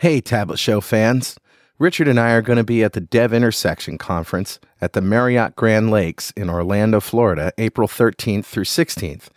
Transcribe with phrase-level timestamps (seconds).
[0.00, 1.36] Hey, Tablet Show fans.
[1.78, 5.56] Richard and I are going to be at the Dev Intersection Conference at the Marriott
[5.56, 9.28] Grand Lakes in Orlando, Florida, April 13th through 16th.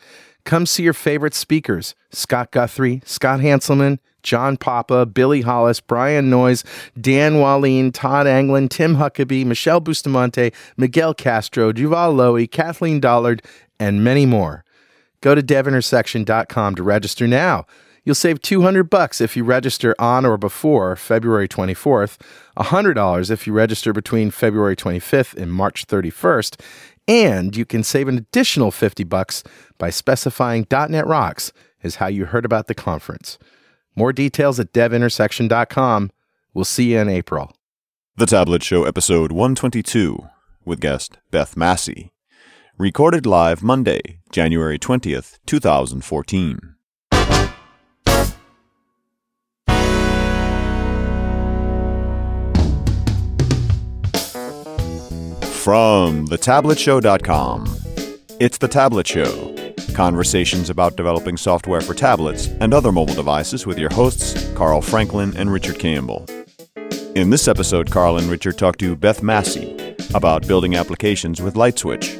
[0.46, 6.64] Come see your favorite speakers Scott Guthrie, Scott Hanselman, John Papa, Billy Hollis, Brian Noyes,
[6.98, 13.44] Dan Wahlin, Todd Anglin, Tim Huckaby, Michelle Bustamante, Miguel Castro, Juval Lowy, Kathleen Dollard,
[13.82, 14.64] and many more.
[15.20, 17.66] Go to devintersection.com to register now.
[18.06, 22.18] You'll save 200 bucks if you register on or before February 24th,
[22.58, 26.60] $100 if you register between February 25th and March 31st,
[27.08, 29.44] and you can save an additional 50 bucks
[29.78, 33.38] by specifying .NET Rocks is how you heard about the conference.
[33.96, 36.12] More details at devintersection.com.
[36.54, 37.54] We'll see you in April.
[38.18, 40.20] The Tablet Show, episode 122,
[40.66, 42.12] with guest Beth Massi.
[42.78, 46.76] Recorded live Monday, January 20th, 2014.
[55.64, 57.78] From thetabletshow.com.
[58.42, 59.56] It's The Tablet Show.
[59.94, 65.34] Conversations about developing software for tablets and other mobile devices with your hosts, Carl Franklin
[65.38, 66.26] and Richard Campbell.
[67.16, 72.12] In this episode, Carl and Richard talk to Beth Massi about building applications with LightSwitch.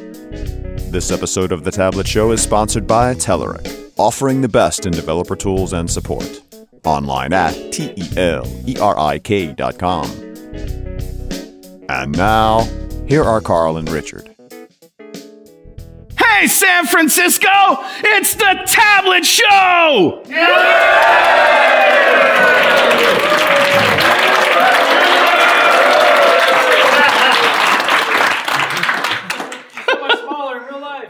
[0.90, 5.36] This episode of The Tablet Show is sponsored by Telerik, offering the best in developer
[5.36, 6.42] tools and support.
[6.86, 10.10] Online at T E L E R I K dot com.
[11.90, 12.66] And now,
[13.14, 14.28] here are Carl and Richard.
[16.18, 17.48] Hey, San Francisco!
[18.00, 20.24] It's the Tablet Show!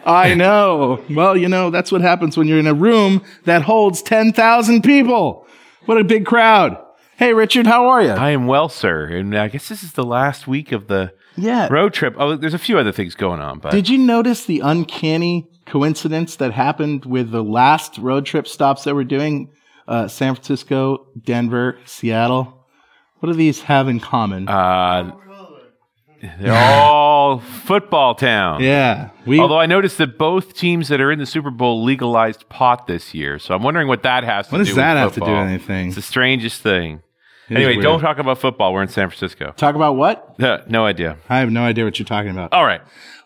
[0.05, 1.01] I know.
[1.09, 5.47] Well, you know, that's what happens when you're in a room that holds 10,000 people.
[5.85, 6.77] What a big crowd.
[7.15, 8.09] Hey, Richard, how are you?
[8.09, 9.05] I am well, sir.
[9.05, 11.67] And I guess this is the last week of the Yeah.
[11.71, 12.15] road trip.
[12.17, 16.35] Oh, there's a few other things going on, but Did you notice the uncanny coincidence
[16.37, 19.49] that happened with the last road trip stops that we're doing?
[19.87, 22.65] Uh, San Francisco, Denver, Seattle.
[23.19, 24.47] What do these have in common?
[24.47, 25.11] uh,
[26.39, 28.63] they're all football town.
[28.63, 29.39] yeah, we.
[29.41, 33.13] Although I noticed that both teams that are in the Super Bowl legalized pot this
[33.13, 34.65] year, so I'm wondering what that has to What do.
[34.65, 35.41] does that have to do football.
[35.41, 35.87] with anything?
[35.87, 37.01] It's the strangest thing.
[37.49, 37.83] Anyway, weird.
[37.83, 38.73] don't talk about football.
[38.73, 39.53] We're in San Francisco.
[39.57, 40.39] talk about what?
[40.41, 41.17] Uh, no idea.
[41.29, 42.53] I have no idea what you're talking about.
[42.53, 42.81] All right.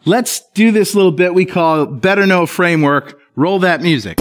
[0.06, 3.20] Let's do this little bit we call Better Know Framework.
[3.36, 4.20] Roll that music.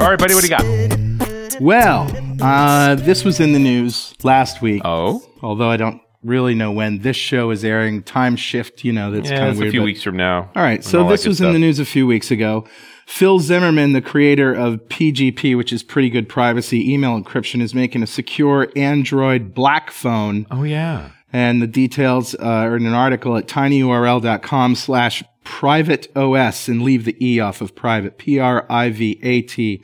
[0.00, 0.34] All right, buddy.
[0.34, 1.60] What do you got?
[1.60, 2.10] Well,
[2.42, 4.82] uh, this was in the news last week.
[4.84, 8.02] Oh, Although I don't really know when this show is airing.
[8.02, 9.68] Time shift, you know, that's yeah, kind of weird.
[9.68, 10.50] a few but- weeks from now.
[10.56, 12.66] All right, so that this was in the news a few weeks ago.
[13.10, 18.04] Phil Zimmermann, the creator of PGP, which is pretty good privacy email encryption, is making
[18.04, 20.46] a secure Android black phone.
[20.48, 21.10] Oh yeah.
[21.32, 27.04] And the details uh, are in an article at tinyurl.com slash private OS and leave
[27.04, 29.82] the E off of private, P-R-I-V-A-T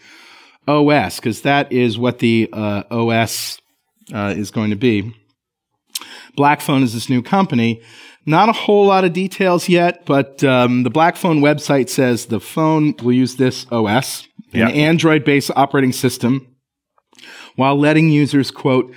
[0.69, 3.61] OS, because that is what the uh, OS
[4.15, 5.13] uh, is going to be.
[6.39, 7.83] Blackphone is this new company.
[8.29, 12.95] Not a whole lot of details yet, but um, the Blackphone website says the phone
[13.01, 16.57] will use this OS, an Android-based operating system,
[17.55, 18.93] while letting users, quote,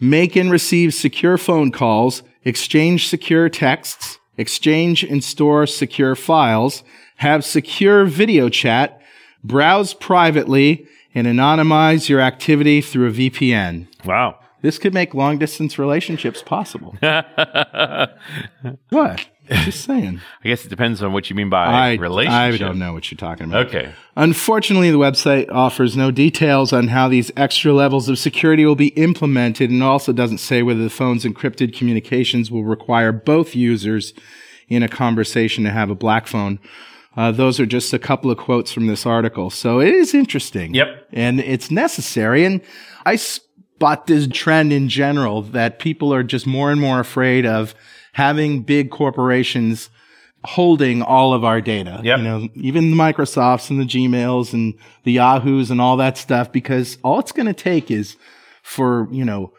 [0.00, 6.82] make and receive secure phone calls, exchange secure texts, exchange and store secure files,
[7.16, 9.00] have secure video chat,
[9.42, 13.86] browse privately, and anonymize your activity through a VPN.
[14.04, 14.38] Wow.
[14.64, 16.96] This could make long distance relationships possible.
[18.88, 19.26] what?
[19.46, 20.22] Just saying.
[20.42, 22.32] I guess it depends on what you mean by I, relationship.
[22.54, 23.66] I don't know what you're talking about.
[23.66, 23.92] Okay.
[24.16, 28.88] Unfortunately, the website offers no details on how these extra levels of security will be
[28.88, 34.14] implemented and also doesn't say whether the phone's encrypted communications will require both users
[34.70, 36.58] in a conversation to have a black phone.
[37.18, 39.50] Uh, those are just a couple of quotes from this article.
[39.50, 40.72] So it is interesting.
[40.72, 41.08] Yep.
[41.12, 42.46] And it's necessary.
[42.46, 42.62] And
[43.04, 43.16] I
[43.76, 47.74] spot this trend in general that people are just more and more afraid of
[48.12, 49.90] having big corporations
[50.44, 52.00] holding all of our data.
[52.04, 52.18] Yep.
[52.18, 56.52] You know, even the Microsofts and the Gmails and the Yahoos and all that stuff,
[56.52, 58.16] because all it's going to take is
[58.62, 59.52] for, you know,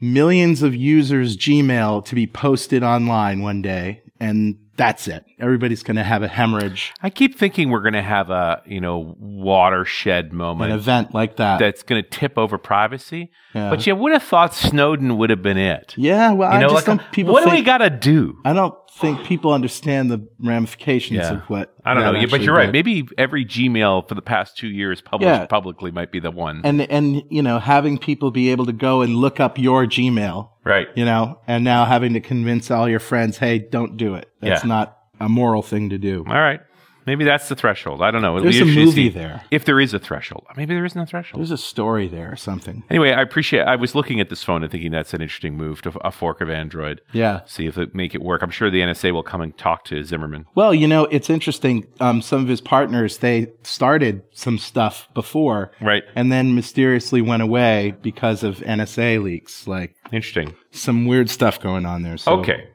[0.00, 4.02] millions of users Gmail to be posted online one day.
[4.20, 5.24] And that's it.
[5.40, 6.92] Everybody's going to have a hemorrhage.
[7.02, 11.36] I keep thinking we're going to have a you know watershed moment, An event like
[11.36, 11.58] that.
[11.58, 13.30] that's going to tip over privacy.
[13.54, 13.70] Yeah.
[13.70, 15.94] But you would have thought Snowden would have been it.
[15.96, 17.12] yeah, well, You I just like, don't.
[17.12, 18.38] People what do we got to do?
[18.44, 21.34] I don't think people understand the ramifications Yeah.
[21.34, 21.74] of what.
[21.84, 22.66] I don't know, but you're right.
[22.66, 22.72] did.
[22.72, 25.46] Maybe every Gmail for the past two years published Yeah.
[25.46, 26.60] publicly might be the one.
[26.64, 30.50] and and you know having people be able to go and look up your Gmail,
[30.64, 30.88] right.
[30.94, 34.28] you know, and now having to convince all your friends, hey, don't do it.
[34.40, 36.24] That's not a moral thing to do.
[36.26, 36.60] All right.
[37.06, 38.02] Maybe that's the threshold.
[38.02, 38.36] I don't know.
[38.36, 39.42] It'll There's be a movie there.
[39.50, 40.44] If there is a threshold.
[40.58, 41.40] Maybe there isn't a threshold.
[41.40, 42.84] There's a story there or something.
[42.90, 43.62] Anyway, I appreciate.
[43.62, 46.42] I was looking at this phone and thinking that's an interesting move to a fork
[46.42, 47.00] of Android.
[47.12, 47.40] Yeah.
[47.46, 48.42] See if it make it work.
[48.42, 50.44] I'm sure the NSA will come and talk to Zimmermann.
[50.54, 51.86] Well, you know, it's interesting.
[51.98, 56.02] Um, some of his partners they started some stuff before, Right.
[56.14, 59.66] and then mysteriously went away because of NSA leaks.
[59.66, 60.54] Like Interesting.
[60.72, 62.18] some weird stuff going on there.
[62.18, 62.68] So, Okay.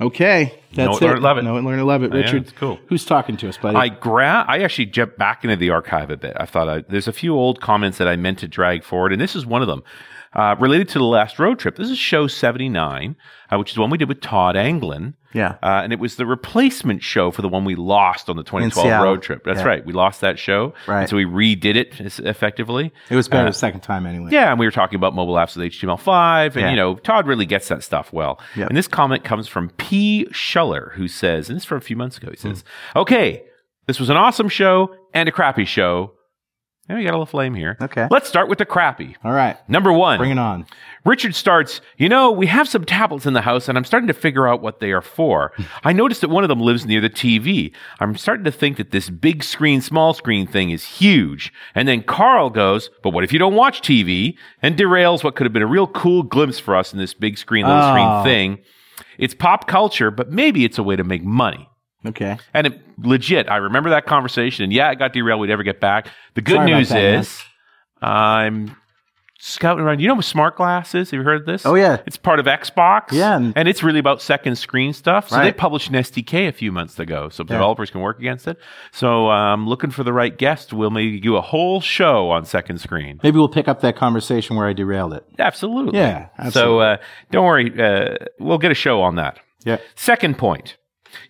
[0.00, 1.22] Okay, that's Know it, it.
[1.22, 1.42] love it.
[1.42, 2.12] Know it, learn it, love it.
[2.12, 2.78] Richard, it's cool.
[2.88, 3.76] Who's talking to us, buddy?
[3.76, 6.36] I gra- I actually jumped back into the archive a bit.
[6.38, 9.20] I thought I, there's a few old comments that I meant to drag forward, and
[9.20, 9.82] this is one of them.
[10.34, 11.76] Uh, related to the last road trip.
[11.76, 13.16] This is show 79,
[13.50, 15.14] uh, which is the one we did with Todd Anglin.
[15.32, 15.56] Yeah.
[15.62, 19.02] Uh, and it was the replacement show for the one we lost on the 2012
[19.02, 19.42] road trip.
[19.44, 19.66] That's Yeah.
[19.66, 19.86] right.
[19.86, 20.74] We lost that show.
[20.86, 21.00] Right.
[21.00, 22.92] And so we redid it effectively.
[23.10, 24.28] it was better uh, the second time anyway.
[24.30, 26.70] Yeah, and we were talking about mobile apps with HTML5, and Yeah.
[26.70, 28.38] you know, Todd really gets that stuff well.
[28.54, 28.68] Yep.
[28.68, 30.26] And this comment comes from P.
[30.30, 32.28] Schuller, who says, and this is from a few months ago.
[32.30, 32.98] He says, Hmm.
[33.00, 33.42] "Okay,
[33.86, 36.12] this was an awesome show and a crappy show.
[36.88, 37.76] We got a little flame here.
[37.80, 38.08] Okay.
[38.10, 39.14] let's start with the crappy.
[39.22, 39.56] All right.
[39.68, 40.66] Number one, Bring it on.
[41.04, 44.14] Richard starts, you know, we have some tablets in the house and I'm starting to
[44.14, 45.52] figure out what they are for.
[45.84, 47.72] I noticed that one of them lives near the TV.
[48.00, 51.52] I'm starting to think that this big screen, small screen thing is huge.
[51.74, 54.36] And then Carl goes, but what if you don't watch TV?
[54.62, 57.36] And derails what could have been a real cool glimpse for us in this big
[57.38, 57.90] screen, little Oh.
[57.92, 58.58] screen thing.
[59.18, 61.68] It's pop culture, but maybe it's a way to make money.
[62.06, 62.38] Okay.
[62.54, 64.64] And it, legit, I remember that conversation.
[64.64, 65.40] And yeah, it got derailed.
[65.40, 66.08] We never get back.
[66.34, 67.20] The good Sorry news that, man.
[67.20, 67.42] is
[68.00, 68.76] I'm
[69.40, 70.00] scouting around.
[70.00, 71.10] You know what smart glass is?
[71.10, 71.64] Have you heard of this?
[71.66, 71.98] Oh, yeah.
[72.06, 73.12] It's part of Xbox.
[73.12, 75.28] Yeah, and- And, it's really about second screen stuff.
[75.28, 78.58] So they published an SDK a few months ago so developers can work against it.
[78.92, 80.72] So I'm looking for the right guest.
[80.72, 83.20] We'll maybe do a whole show on second screen.
[83.22, 85.24] Maybe we'll pick up that conversation where I derailed it.
[85.38, 85.98] Absolutely.
[85.98, 86.96] Yeah, So uh,
[87.30, 87.72] don't worry.
[87.80, 89.38] Uh, we'll get a show on that.
[89.64, 89.78] Yeah.
[89.96, 90.76] Second point.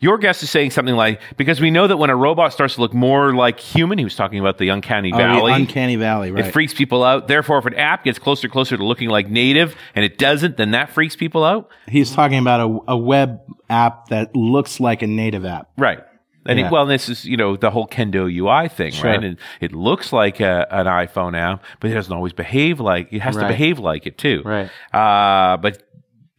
[0.00, 2.80] Your guest is saying something like, because we know that when a robot starts to
[2.80, 5.52] look more like human, he was talking about the uncanny Oh, the valley.
[5.52, 6.46] uncanny valley, right?
[6.46, 7.28] It freaks people out.
[7.28, 10.56] Therefore, if an app gets closer and closer to looking like native and it doesn't,
[10.56, 11.70] then that freaks people out.
[11.86, 13.40] He's talking about a, a web
[13.70, 15.70] app that looks like a native app.
[15.76, 16.00] Right.
[16.46, 16.68] And Yeah.
[16.68, 19.10] it, well, this is, you know, the whole Kendo UI thing, Sure.
[19.10, 19.22] right?
[19.22, 23.20] And it looks like a, an iPhone app, but it doesn't always behave like, it
[23.20, 24.42] has to behave like it too.
[24.46, 24.70] Right.
[24.94, 25.82] Uh, but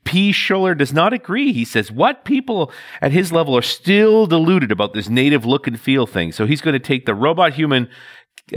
[0.10, 0.32] P.
[0.32, 1.54] Schuller does not agree.
[1.54, 5.80] He says what people at his level are still deluded about this native look and
[5.80, 6.32] feel thing.
[6.32, 7.88] So he's going to take the robot human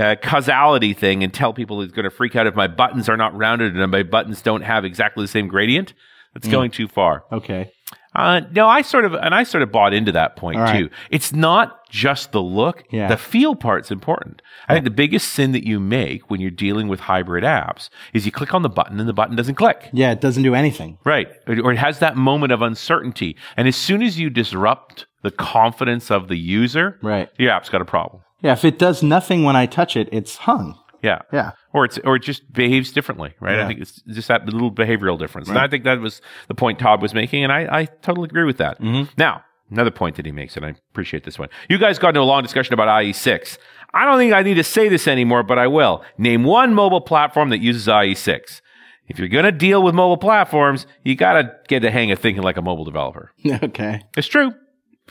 [0.01, 3.19] uh, causality thing and tell people he's going to freak out if my buttons are
[3.19, 5.93] not rounded and my buttons don't have exactly the same gradient.
[6.33, 6.53] That's Mm.
[6.53, 7.25] going too far.
[7.31, 7.71] Okay.
[8.15, 10.79] Uh, no, I sort of, and I sort of bought into that point right.
[10.79, 10.91] too.
[11.11, 12.85] It's not just the look.
[12.91, 13.09] Yeah.
[13.09, 14.43] The feel part's important.
[14.69, 18.27] I think the biggest sin that you make when you're dealing with hybrid apps is
[18.27, 19.89] you click on the button and the button doesn't click.
[19.93, 20.99] Yeah, it doesn't do anything.
[21.05, 21.29] Right.
[21.47, 23.37] Or or it has that moment of uncertainty.
[23.57, 27.29] And as soon as you disrupt the confidence of the user, Right.
[27.39, 28.23] your app's got a problem.
[28.43, 30.79] Yeah, if it does nothing when I touch it, it's hung.
[31.03, 31.23] Yeah.
[31.33, 31.53] Yeah.
[31.75, 33.59] Or it's or it just behaves differently, right?
[33.59, 35.49] I think it's just that little behavioral difference.
[35.49, 38.45] And I think that was the point Todd was making, and I, I totally agree
[38.45, 38.79] with that.
[38.79, 39.11] Mm-hmm.
[39.17, 41.49] Now, another point that he makes, and I appreciate this one.
[41.71, 43.57] You guys got into a long discussion about IE6.
[43.95, 46.05] I don't think I need to say this anymore, but I will.
[46.19, 48.61] Name one mobile platform that uses IE6.
[49.09, 52.19] If you're going to deal with mobile platforms, you got to get the hang of
[52.19, 53.33] thinking like a mobile developer.
[53.63, 54.03] okay.
[54.17, 54.55] It's true.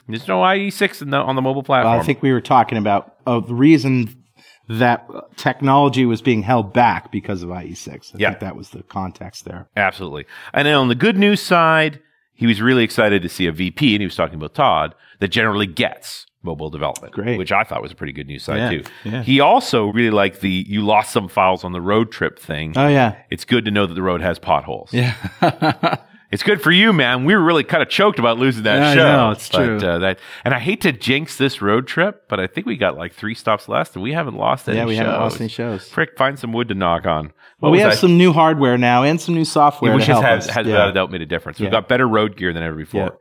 [0.07, 1.93] There's no IE6 in the, on the mobile platform.
[1.93, 4.20] Well, I think we were talking about uh, the reason
[4.69, 8.13] that technology was being held back because of IE6.
[8.15, 8.29] I Yeah.
[8.29, 9.67] think that was the context there.
[9.75, 10.25] Absolutely.
[10.53, 11.99] And then on the good news side,
[12.33, 15.27] he was really excited to see a VP, and he was talking about Todd, that
[15.27, 17.13] generally gets mobile development.
[17.13, 17.37] Great.
[17.37, 18.83] Which I thought was a pretty good news side, Yeah, too.
[19.03, 19.23] yeah.
[19.23, 22.73] He also really liked the you lost some files on the road trip thing.
[22.75, 23.15] Oh yeah.
[23.29, 24.91] it's good to know that the road has potholes.
[24.93, 25.13] Yeah.
[26.31, 27.25] It's good for you, man.
[27.25, 29.03] We were really kind of choked about losing that Yeah, I show.
[29.03, 29.77] know, it's but, true.
[29.77, 32.97] Uh, that, and I hate to jinx this road trip, but I think we got
[32.97, 35.05] like three stops left, and we haven't lost any yeah, we shows.
[35.05, 35.89] haven't lost any shows.
[35.89, 37.33] Frick, find some wood to knock on.
[37.59, 40.21] Well, we have I- some new hardware now and some new software which to has,
[40.21, 40.71] help has, has yeah.
[40.73, 41.59] without a doubt made a difference.
[41.59, 43.19] We've got better road gear than ever before.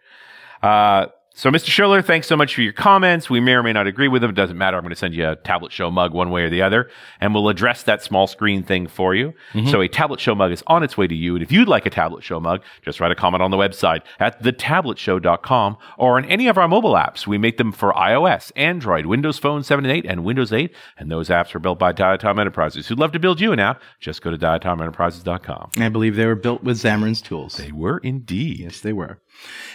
[0.62, 1.68] Uh, So, Mr.
[1.68, 3.30] Schiller, thanks so much for your comments.
[3.30, 4.30] We may or may not agree with them.
[4.32, 4.76] It doesn't matter.
[4.76, 7.32] I'm going to send you a Tablet Show mug one way or the other, and
[7.32, 9.32] we'll address that small screen thing for you.
[9.52, 9.68] Mm-hmm.
[9.68, 11.36] So, a Tablet Show mug is on its way to you.
[11.36, 14.02] And if you'd like a Tablet Show mug, just write a comment on the website
[14.18, 17.26] at thetabletshow.com or on any of our mobile apps.
[17.26, 20.74] We make them for iOS, Android, Windows Phone 7 and 8, and Windows 8.
[20.98, 22.88] And those apps are built by Diatom Enterprises.
[22.88, 23.80] Who'd love to build you an app?
[24.00, 25.70] Just go to diatomenterprises.com.
[25.78, 27.56] I believe they were built with Xamarin's tools.
[27.56, 28.58] They were indeed.
[28.58, 29.20] Yes, they were.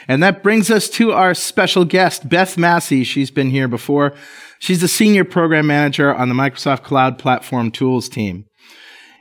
[0.07, 3.03] And that brings us to our special guest, Beth Massi.
[3.03, 4.13] She's been here before.
[4.59, 8.45] She's the senior program manager on the Microsoft Cloud Platform Tools team.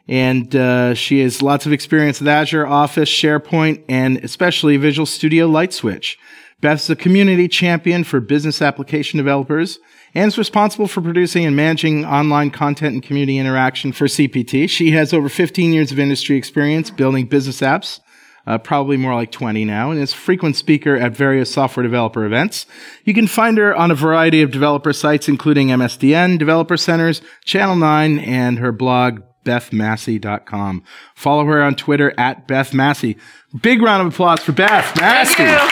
[0.06, 5.48] And uh, she has lots of experience with Azure, Office, SharePoint, and especially Visual Studio
[5.48, 6.16] LightSwitch.
[6.60, 9.78] Beth's a community champion for business application developers
[10.14, 14.68] and is responsible for producing and managing online content and community interaction for CPT.
[14.70, 18.00] She has over 15 years of industry experience building business apps,
[18.46, 22.24] uh, probably more like 20 now, and is a frequent speaker at various software developer
[22.24, 22.66] events.
[23.04, 27.76] You can find her on a variety of developer sites, including MSDN, Developer Centers, Channel
[27.76, 30.82] 9, and her blog, BethMassi.com.
[31.14, 33.16] Follow her on Twitter at Beth Massi.
[33.60, 35.34] Big round of applause for Beth Massi.
[35.34, 35.68] Thank you.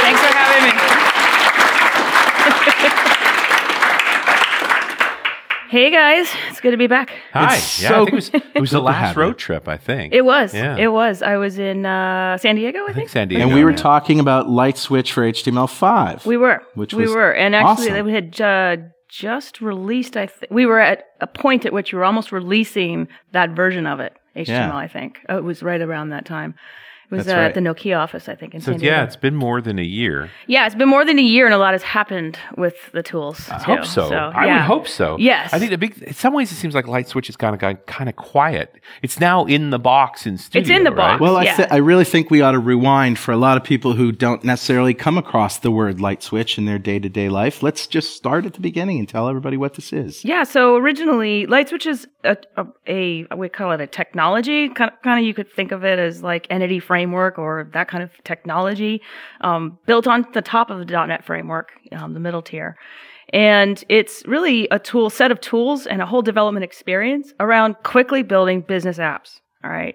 [0.00, 0.85] Thanks for having me.
[5.68, 7.10] Hey guys, it's good to be back.
[7.32, 7.56] Hi.
[7.56, 10.14] It's yeah, so I think it was, it was the last road trip, I think.
[10.14, 10.54] It was.
[10.54, 10.76] Yeah.
[10.76, 11.22] It was.
[11.22, 12.96] I was in uh, San Diego, I I think.
[12.96, 13.44] think San Diego.
[13.44, 13.76] And we were yeah.
[13.76, 16.24] talking about LightSwitch for HTML5.
[16.24, 16.62] We were.
[16.74, 18.06] Which we was were, and actually, awesome.
[18.06, 18.76] we had uh,
[19.08, 20.16] just released.
[20.16, 23.86] I th- we were at a point at which we were almost releasing that version
[23.86, 24.46] of it, HTML.
[24.46, 24.76] Yeah.
[24.76, 26.54] I think oh, it was right around that time.
[27.10, 27.44] It was uh, right.
[27.44, 28.94] at the Nokia office, I think, in So San Diego.
[28.96, 30.30] yeah, it's been more than a year.
[30.46, 33.48] yeah, it's been more than a year, and a lot has happened with the tools.
[33.48, 33.64] I too.
[33.64, 34.08] hope so.
[34.12, 35.16] I would hope so.
[35.18, 35.52] Yes.
[35.52, 36.02] I think the big.
[36.02, 38.74] In some ways, it seems like LightSwitch has kind of gone kind of quiet.
[39.02, 40.60] It's now in the box in studio.
[40.60, 41.12] It's in the right?
[41.12, 41.20] box.
[41.20, 41.56] Well, I, Yeah.
[41.56, 44.42] th- I really think we ought to rewind for a lot of people who don't
[44.42, 47.62] necessarily come across the word light switch in their day to day life.
[47.62, 50.24] Let's just start at the beginning and tell everybody what this is.
[50.24, 52.66] Yeah, so originally, LightSwitch is a, a,
[53.30, 54.68] a we call it a technology.
[54.70, 57.88] Kind of, kind of, you could think of it as like entity framework or that
[57.88, 59.02] kind of technology,
[59.42, 62.74] um, built on the top of the .NET framework, um, the middle tier.
[63.34, 68.22] And it's really a tool, set of tools and a whole development experience around quickly
[68.22, 69.40] building business apps.
[69.62, 69.94] All right.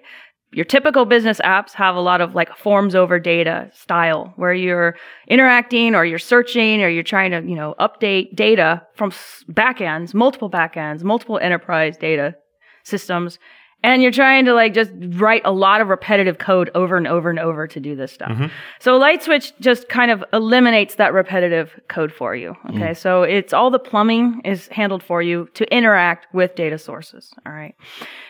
[0.52, 4.94] Your typical business apps have a lot of like forms over data style where you're
[5.26, 9.10] interacting or you're searching or you're trying to, you know, update data from
[9.50, 12.36] backends, multiple backends, multiple enterprise data
[12.84, 13.38] systems.
[13.84, 17.30] And you're trying to like just write a lot of repetitive code over and over
[17.30, 18.50] and over to do this stuff.
[18.78, 22.54] So LightSwitch just kind of eliminates that repetitive code for you.
[22.70, 22.94] Okay.
[22.94, 27.32] So it's all the plumbing is handled for you to interact with data sources.
[27.44, 27.74] All right.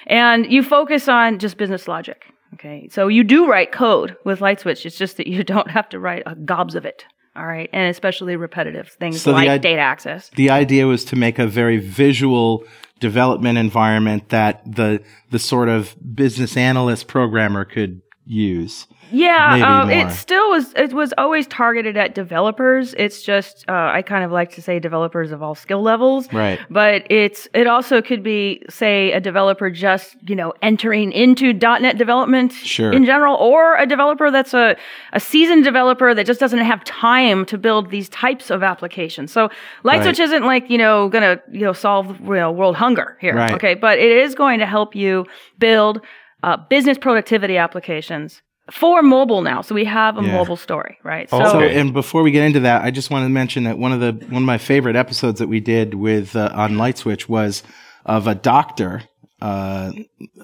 [0.07, 2.25] And you focus on just business logic.
[2.55, 2.89] Okay.
[2.91, 4.85] So you do write code with LightSwitch.
[4.87, 7.05] It's just that you don't have to write uh, gobs of it.
[7.35, 7.69] All right.
[7.73, 10.31] And especially repetitive things So like id- data access.
[10.37, 12.65] The idea was to make a very visual
[13.03, 18.87] development environment that the the sort of business analyst programmer could use.
[19.11, 20.73] Yeah, um, it still was.
[20.75, 22.95] It was always targeted at developers.
[22.97, 26.33] It's just uh, I kind of like to say developers of all skill levels.
[26.33, 26.59] Right.
[26.71, 31.99] But it's it also could be say a developer just you know entering into .NET
[31.99, 32.91] development Sure.
[32.91, 34.77] in general, or a developer that's a
[35.13, 39.31] a seasoned developer that just doesn't have time to build these types of applications.
[39.31, 39.51] So
[39.85, 40.21] LightSwitch Right.
[40.21, 43.35] isn't like you know gonna you know solve you know world hunger here.
[43.37, 43.53] Right.
[43.53, 45.27] Okay, but it is going to help you
[45.59, 46.01] build
[46.43, 49.61] uh, business productivity applications for mobile now.
[49.61, 50.33] So we have a Yeah.
[50.33, 51.29] mobile story, right?
[51.33, 53.79] Oh, So So, and before we get into that, I just want to mention that
[53.79, 57.29] one of the one of my favorite episodes that we did with uh, on LightSwitch
[57.29, 57.63] was
[58.07, 59.03] of a doctor,
[59.41, 59.93] uh,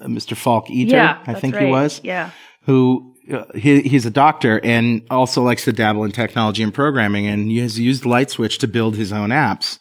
[0.05, 0.35] Mr.
[0.35, 1.65] Falk Eater, yeah, I think right.
[1.65, 2.31] he was, Yeah.
[2.63, 7.25] who uh, he, he's a doctor and also likes to dabble in technology and programming,
[7.27, 9.79] and he has used LightSwitch to build his own apps,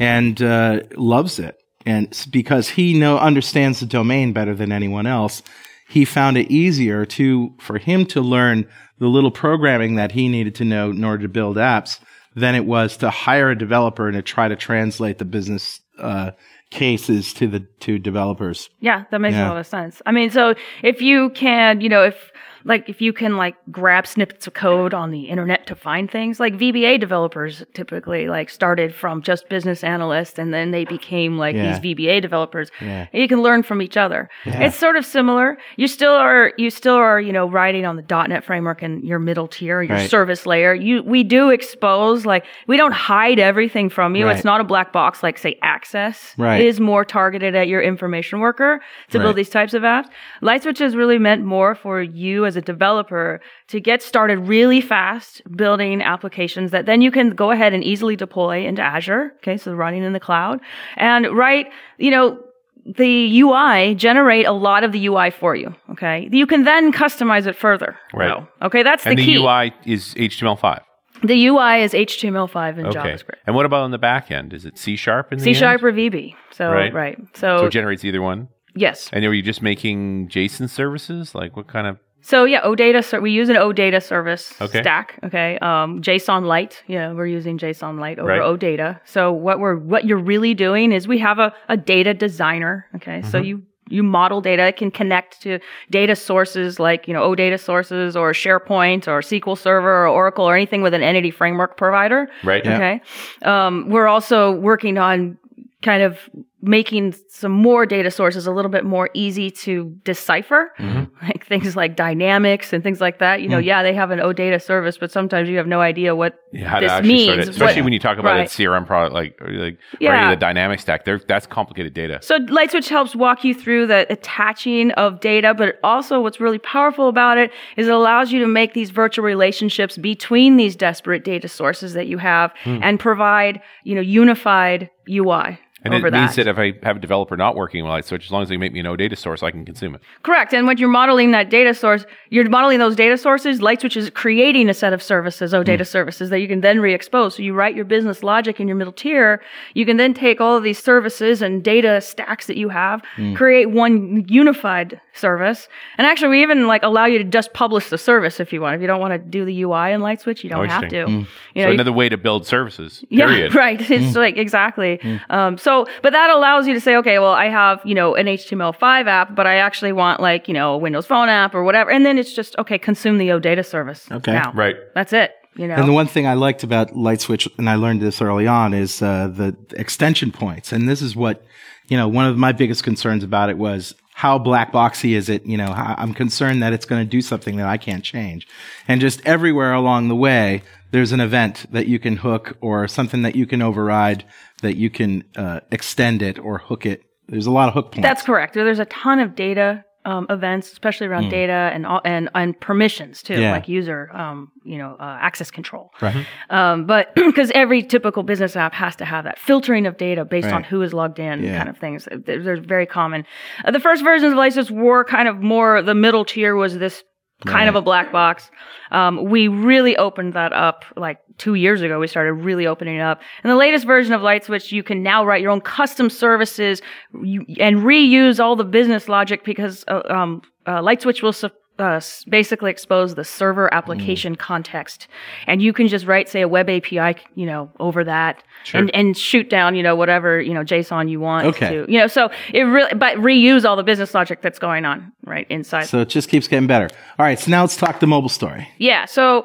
[0.00, 1.56] and uh, loves it.
[1.88, 5.42] And because he know understands the domain better than anyone else,
[5.88, 8.66] he found it easier to for him to learn
[8.98, 11.98] the little programming that he needed to know in order to build apps
[12.34, 16.30] than it was to hire a developer and to try to translate the business uh,
[16.70, 18.68] cases to the to developers.
[18.80, 19.48] Yeah, that makes Yeah.
[19.48, 20.02] a lot of sense.
[20.04, 22.30] I mean, so if you can, you know, if
[22.68, 26.38] like if you can like grab snippets of code on the internet to find things,
[26.38, 31.56] like VBA developers typically like started from just business analysts and then they became like
[31.56, 31.72] Yeah.
[31.72, 32.70] these VBA developers.
[32.80, 33.06] Yeah.
[33.12, 34.28] You can learn from each other.
[34.44, 35.56] It's sort of similar.
[35.76, 39.18] You still are you still are, you know, writing on the .NET framework and your
[39.18, 40.10] middle tier, your Right.
[40.10, 40.74] service layer.
[40.74, 44.26] You we do expose like we don't hide everything from you.
[44.26, 44.36] Right.
[44.36, 46.34] It's not a black box like say access.
[46.36, 46.60] Right.
[46.60, 50.08] It is more targeted at your information worker to build these types of apps.
[50.42, 55.40] LightSwitch is really meant more for you as a developer to get started really fast
[55.56, 59.32] building applications that then you can go ahead and easily deploy into Azure.
[59.38, 59.56] Okay.
[59.56, 60.60] So running in the cloud
[60.96, 62.38] and write, you know,
[62.84, 65.74] the UI generate a lot of the UI for you.
[65.90, 66.28] Okay.
[66.32, 67.96] You can then customize it further.
[68.14, 68.28] Right.
[68.28, 68.66] though.
[68.66, 68.82] Okay.
[68.82, 69.42] That's the, and the the, key.
[69.42, 70.80] UI is HTML5.
[71.24, 72.98] The UI is HTML5 and Okay.
[72.98, 73.40] JavaScript.
[73.46, 74.52] And what about on the back end?
[74.54, 76.34] Is it C sharp in the C sharp or VB.
[76.52, 76.92] So, Right.
[76.94, 77.18] right.
[77.34, 78.48] So So, it generates either one.
[78.76, 79.10] yes.
[79.12, 81.34] And are you just making JSON services?
[81.34, 81.98] Like what kind of?
[82.20, 83.02] So yeah, OData.
[83.04, 84.80] ser- We use an OData service Okay.
[84.82, 85.18] stack.
[85.24, 85.58] Okay.
[85.58, 86.82] Um, JSON Light.
[86.86, 88.40] You know, we're using JSON Light over Right.
[88.40, 89.00] OData.
[89.04, 92.86] So what we're what you're really doing is we have a, a data designer.
[92.96, 93.20] Okay.
[93.20, 93.30] Mm-hmm.
[93.30, 94.66] So you you model data.
[94.66, 95.58] It can connect to
[95.90, 100.54] data sources like you know OData sources or SharePoint or SQL Server or Oracle or
[100.54, 102.28] anything with an entity framework provider.
[102.44, 102.64] Right.
[102.64, 102.74] Yeah.
[102.76, 103.00] Okay.
[103.42, 105.38] Um, we're also working on
[105.82, 106.18] kind of
[106.60, 111.04] making some more data sources a little bit more easy to decipher, mm-hmm.
[111.26, 113.40] like things like dynamics and things like that.
[113.40, 113.64] You know, hmm.
[113.66, 116.88] yeah, they have an OData service, but sometimes you have no idea what Yeah, this
[116.88, 117.48] to actually start means.
[117.48, 118.46] Especially what- when you talk about Right.
[118.46, 120.30] a CRM product like like Yeah.
[120.30, 121.04] the dynamic stack.
[121.04, 122.18] There, that's complicated data.
[122.22, 127.08] So LightSwitch helps walk you through the attaching of data, but also what's really powerful
[127.08, 131.46] about it is it allows you to make these virtual relationships between these disparate data
[131.46, 132.78] sources that you have hmm.
[132.82, 135.58] and provide, you know, unified UI.
[135.84, 136.48] And it means that.
[136.48, 138.82] if I have a developer not working well, so as long as they make me
[138.82, 140.00] no data source, I can consume it.
[140.24, 140.52] Correct.
[140.52, 143.60] And when you're modeling that data source, you're modeling those data sources.
[143.60, 145.88] LightSwitch is creating a set of services, oh, data mm.
[145.88, 147.36] services that you can then re-expose.
[147.36, 149.40] So you write your business logic in your middle tier.
[149.74, 153.36] You can then take all of these services and data stacks that you have, mm.
[153.36, 155.68] create one unified service.
[155.96, 158.74] And actually, we even like allow you to just publish the service if you want.
[158.74, 160.96] If you don't want to do the UI in LightSwitch, you don't oh, have to.
[160.96, 161.26] interesting.
[161.54, 163.04] You so know, you- another way to build services.
[163.10, 163.52] Period.
[163.52, 163.90] yeah, right.
[163.90, 165.00] It's like exactly.
[165.30, 165.67] Um, so,
[166.02, 169.34] but that allows you to say, okay, well, I have you know an HTML5 app,
[169.34, 172.18] but I actually want like you know a Windows Phone app or whatever, and then
[172.18, 174.06] it's just okay, consume the OData service.
[174.10, 174.32] Okay.
[174.32, 174.52] now.
[174.52, 174.76] Right.
[174.94, 175.34] That's it.
[175.56, 175.74] You know.
[175.74, 179.02] And the one thing I liked about LightSwitch, and I learned this early on, is
[179.02, 180.72] uh, the extension points.
[180.72, 181.44] And this is what,
[181.88, 185.46] you know, one of my biggest concerns about it was how black boxy is it?
[185.46, 188.48] You know, I'm concerned that it's going to do something that I can't change.
[188.88, 193.22] And just everywhere along the way, there's an event that you can hook or something
[193.22, 194.24] that you can override
[194.60, 197.04] that you can uh, extend it or hook it.
[197.28, 198.02] There's a lot of hook points.
[198.08, 198.54] That's correct.
[198.54, 203.38] There's a ton of data um, events, especially around data and and and permissions too,
[203.40, 203.52] Yeah.
[203.52, 205.90] like user, um, you know, uh, access control.
[206.00, 206.26] Right.
[206.50, 210.48] Um, but because every typical business app has to have that filtering of data based
[210.48, 211.56] on who is logged in, Yeah.
[211.58, 212.08] kind of things.
[212.24, 213.26] They're, they're very common.
[213.64, 215.82] Uh, the first versions of Lysis were kind of more.
[215.82, 217.04] The middle tier was this
[217.46, 218.50] kind of a black box.
[218.90, 222.00] Um, we really opened that up like two years ago.
[222.00, 223.20] We started really opening it up.
[223.42, 227.78] And the latest version of LightSwitch, you can now write your own custom services and
[227.78, 233.14] reuse all the business logic because uh, um, uh, LightSwitch will su- uh, basically expose
[233.14, 235.06] the server application context,
[235.46, 238.42] and you can just write, say, a web API, you know, over that,
[238.74, 241.68] and and shoot down, you know, whatever you know JSON you want Okay.
[241.68, 242.06] to, you know.
[242.08, 245.84] So it really, but reuse all the business logic that's going on right inside.
[245.84, 246.88] So it just keeps getting better.
[247.18, 247.38] All right.
[247.38, 248.68] So now let's talk the mobile story.
[248.78, 249.04] Yeah.
[249.04, 249.44] So,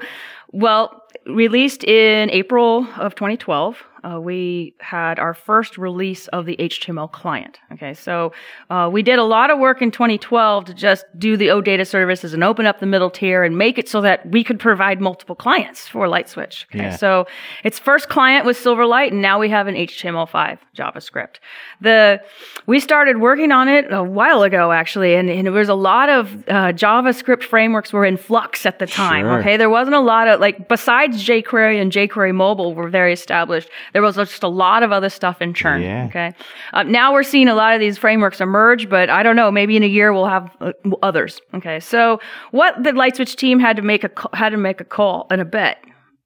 [0.52, 7.12] well, released in April of 2012, uh, we had our first release of the HTML
[7.12, 7.60] client.
[7.72, 7.94] Okay.
[7.94, 8.34] So,
[8.70, 12.34] uh, we did a lot of work in 2012 to just do the OData services
[12.34, 15.36] and open up the middle tier and make it so that we could provide multiple
[15.36, 16.66] clients for LightSwitch.
[16.66, 16.86] Okay.
[16.86, 16.96] Yeah.
[16.96, 17.28] So
[17.64, 21.36] its first client was Silverlight and now we have an HTML5 JavaScript.
[21.82, 22.22] The,
[22.66, 26.10] we started working on it a while ago actually and, and there was a lot
[26.10, 29.26] of, uh, JavaScript frameworks were in flux at the time.
[29.26, 29.40] Sure.
[29.40, 29.58] Okay.
[29.58, 34.02] There wasn't a lot of, like, besides jQuery and jQuery mobile were very established, there
[34.02, 35.82] was just a lot of other stuff in churn.
[35.82, 36.06] Yeah.
[36.10, 36.34] Okay.
[36.74, 39.78] Uh, now we're seeing a lot of these frameworks emerge, but I don't know, maybe
[39.78, 41.40] in a year we'll have uh, others.
[41.54, 41.80] Okay.
[41.80, 42.20] So
[42.52, 45.46] what the Lightswitch team had to make a, had to make a call and a
[45.46, 45.84] bet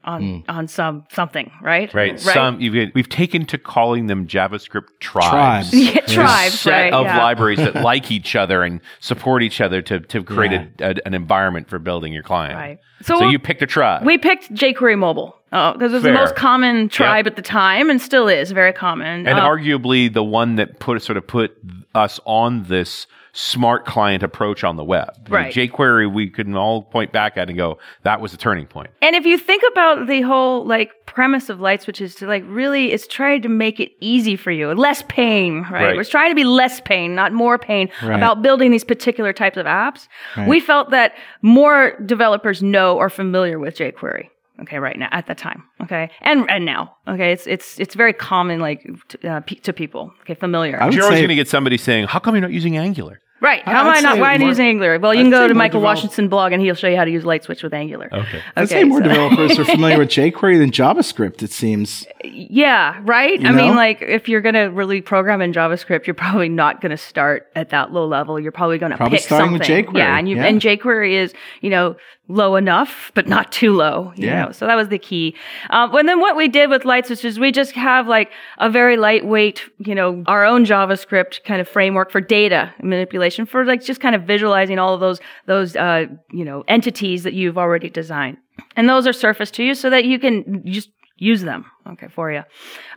[0.07, 1.93] on, on some, something, right?
[1.93, 2.19] Right.
[2.19, 5.69] Some you've, we've taken to calling them JavaScript Tribes.
[5.69, 5.73] tribes.
[5.73, 6.93] Yeah, tribes, set right?
[6.93, 7.17] of yeah.
[7.17, 11.13] libraries that like each other and support each other to, to create a, a, an
[11.13, 12.55] environment for building your client.
[12.55, 12.79] Right.
[13.03, 14.05] So, So you picked a tribe.
[14.05, 16.13] We picked jQuery mobile because it was Fair.
[16.13, 19.27] the most common tribe at the time and still is very common.
[19.27, 21.55] and Uh, arguably the one that put sort of put
[21.93, 23.05] us on this
[23.37, 25.27] smart client approach on the web.
[25.29, 25.53] Right.
[25.53, 28.89] jQuery we can all point back at and go, that was a turning point.
[29.01, 32.91] And if you think about the whole like premise of light switches to like really
[32.91, 35.71] it's trying to make it easy for you, less pain, right?
[35.71, 35.95] Right.
[35.95, 38.15] We're trying to be less pain, not more pain Right.
[38.15, 40.07] about building these particular types of apps.
[40.47, 44.29] We felt that more developers know or familiar with jQuery.
[44.61, 45.63] Okay, right now at the time.
[45.83, 46.95] Okay, and and now.
[47.07, 50.11] Okay, it's it's it's very common like to, uh, pe- to people.
[50.21, 50.81] Okay, familiar.
[50.81, 53.19] I would You're always going to get somebody saying, how come you're not using Angular?
[53.39, 53.61] Right.
[53.65, 54.17] How am I'd I not?
[54.19, 54.97] Why am I more- using Angular?
[54.99, 57.05] Well, you I'd can go to Michael develop- Washington blog and he'll show you how
[57.05, 58.09] to use LightSwitch with Angular.
[58.11, 58.41] Okay.
[58.55, 61.43] I'd say more so- developers are familiar with jQuery than JavaScript.
[61.43, 62.05] It seems.
[62.23, 63.39] Yeah, right?
[63.39, 66.81] You I mean, like, if you're going to really program in JavaScript, you're probably not
[66.81, 68.39] going to start at that low level.
[68.39, 69.85] You're probably going to Probably pick starting with something.
[69.85, 70.45] jQuery, Yeah, and, you, yeah.
[70.45, 71.95] and jQuery is, you know,
[72.29, 74.11] low enough, but not too low.
[74.15, 74.45] You Yeah.
[74.45, 74.51] Know?
[74.51, 75.35] So that was the key.
[75.69, 78.97] Um, and then what we did with Lightswitch is we just have like a very
[78.97, 84.01] lightweight, you know, our own JavaScript kind of framework for data manipulation for like just
[84.01, 88.37] kind of visualizing all of those, those, uh, you know, entities that you've already designed.
[88.75, 91.65] And those are surfaced to you so that you can just use them.
[91.87, 92.43] Okay, for you.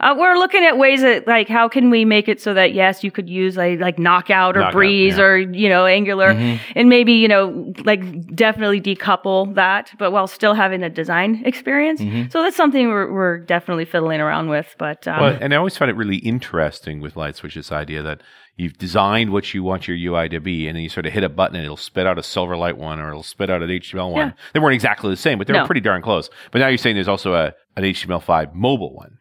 [0.00, 3.04] Uh, we're looking at ways that, like, how can we make it so that yes,
[3.04, 5.24] you could use like like Knockout or Knockout, Breeze yeah.
[5.24, 6.30] or you know Angular,
[6.74, 12.00] and maybe you know like definitely decouple that, but while still having a design experience.
[12.32, 14.74] So that's something we're we're definitely fiddling around with.
[14.78, 18.22] But um, Well, and I always find it really interesting with Lightswitch this idea that
[18.60, 21.24] you've designed what you want your UI to be, and then you sort of hit
[21.24, 24.12] a button and it'll spit out a Silverlight one or it'll spit out an HTML
[24.12, 24.28] one.
[24.28, 24.32] Yeah.
[24.52, 26.28] They weren't exactly the same, but they were pretty darn close.
[26.52, 29.16] But now you're saying there's also a an HTML5 mobile one.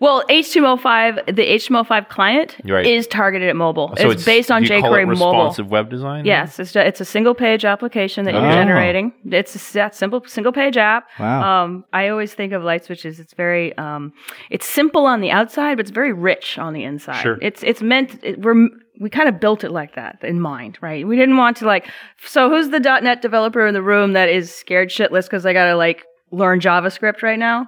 [0.00, 2.86] well, HTML5, the HTML5 client Right.
[2.86, 3.94] is targeted at mobile.
[3.98, 5.26] So it's, based on do you call it jQuery mobile.
[5.32, 6.24] responsive web design.
[6.24, 8.52] Yes, it's, it's a single page application that you're Oh.
[8.54, 9.12] generating.
[9.24, 11.08] It's a that simple single page app.
[11.18, 11.64] Wow.
[11.64, 14.12] Um, I always think of Lightswitch as it's very um,
[14.50, 17.20] it's simple on the outside, but it's very rich on the inside.
[17.22, 17.38] Sure.
[17.42, 18.68] It's it's meant it, we're
[19.00, 21.06] we kind of built it like that in mind, right?
[21.06, 21.88] We didn't want to like.
[22.26, 25.66] So who's the .NET developer in the room that is scared shitless because I got
[25.66, 27.66] to like learn JavaScript right now?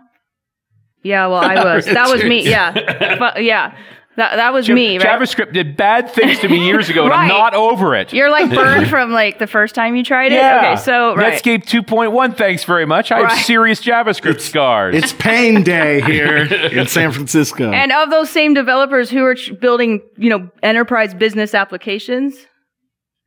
[1.03, 1.87] Yeah, well, I was.
[1.87, 2.49] that was me.
[2.49, 3.77] Yeah, yeah.
[4.17, 4.99] That that was Ja- me.
[4.99, 5.07] Right?
[5.07, 8.13] JavaScript did bad things to me years ago, and I'm not over it.
[8.13, 10.37] You're like burned from like the first time you tried it.
[10.39, 11.35] Okay, so right.
[11.43, 12.37] Netscape 2.1.
[12.37, 13.11] Thanks very much.
[13.11, 14.95] I have serious JavaScript scars.
[14.95, 17.73] It's pain day here in San Francisco.
[17.73, 22.35] And of those same developers who are ch- building, you know, enterprise business applications,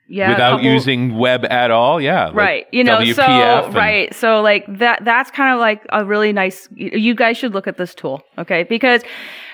[0.09, 1.99] yeah, without couple- using web at all.
[1.99, 5.03] Yeah, like right, you know, WPF so and- right, so like that.
[5.03, 6.69] That's kind of like a really nice.
[6.73, 8.63] You you guys should look at this tool, okay?
[8.63, 9.01] Because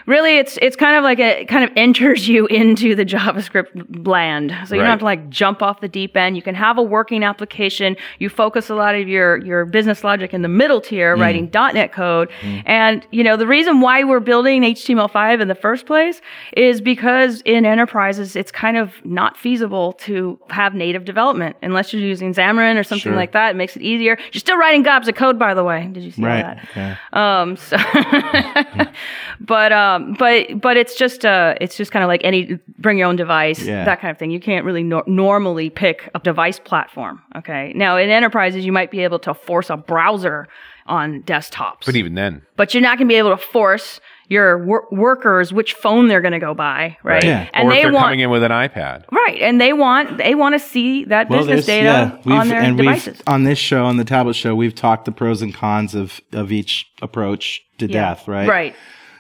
[0.06, 4.06] really, it's it's kind of like a it kind of enters you into the JavaScript
[4.08, 4.86] land, so you Right.
[4.86, 6.36] don't have to like jump off the deep end.
[6.36, 7.96] You can have a working application.
[8.20, 11.92] You focus a lot of your your business logic in the middle tier, writing .NET
[11.94, 12.30] code,
[12.66, 16.22] and you know the reason why we're building HTML5 in the first place
[16.58, 22.02] is because in enterprises it's kind of not feasible to have native development unless you're
[22.02, 23.16] using Xamarin or something Sure.
[23.16, 23.52] like that.
[23.52, 24.18] It makes it easier.
[24.32, 25.90] You're still writing gobs of code, by the way.
[25.92, 26.44] Did you see right.
[26.44, 26.68] that?
[26.72, 26.98] Okay.
[27.14, 27.78] Um, so,
[29.40, 33.08] but um, but but it's just uh, it's just kind of like any bring your
[33.08, 33.86] own device, Yeah.
[33.86, 34.32] that kind of thing.
[34.32, 37.22] You can't really nor- normally pick a device platform.
[37.36, 40.48] Okay, now in enterprises you might be able to force a browser
[40.86, 44.58] on desktops, But even then, but you're not going to be able to force your
[44.66, 47.24] wor- workers which phone they're going to go buy, right?
[47.24, 47.48] Yeah.
[47.54, 49.04] And or if they they're want coming in with an iPad.
[49.12, 52.48] right, and they want they want to see that Well, business data yeah, we've, on
[52.50, 53.18] their and devices.
[53.18, 56.20] we've on this show, on the tablet show, we've talked the pros and cons of
[56.34, 58.10] of each approach to Yeah.
[58.16, 58.48] death, right?
[58.48, 58.76] Right.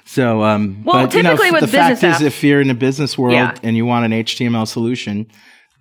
[0.06, 2.74] So, um, Well, but, you know, typically with the fact is, if you're in a
[2.76, 3.56] business world Yeah.
[3.64, 5.28] and you want an HTML solution,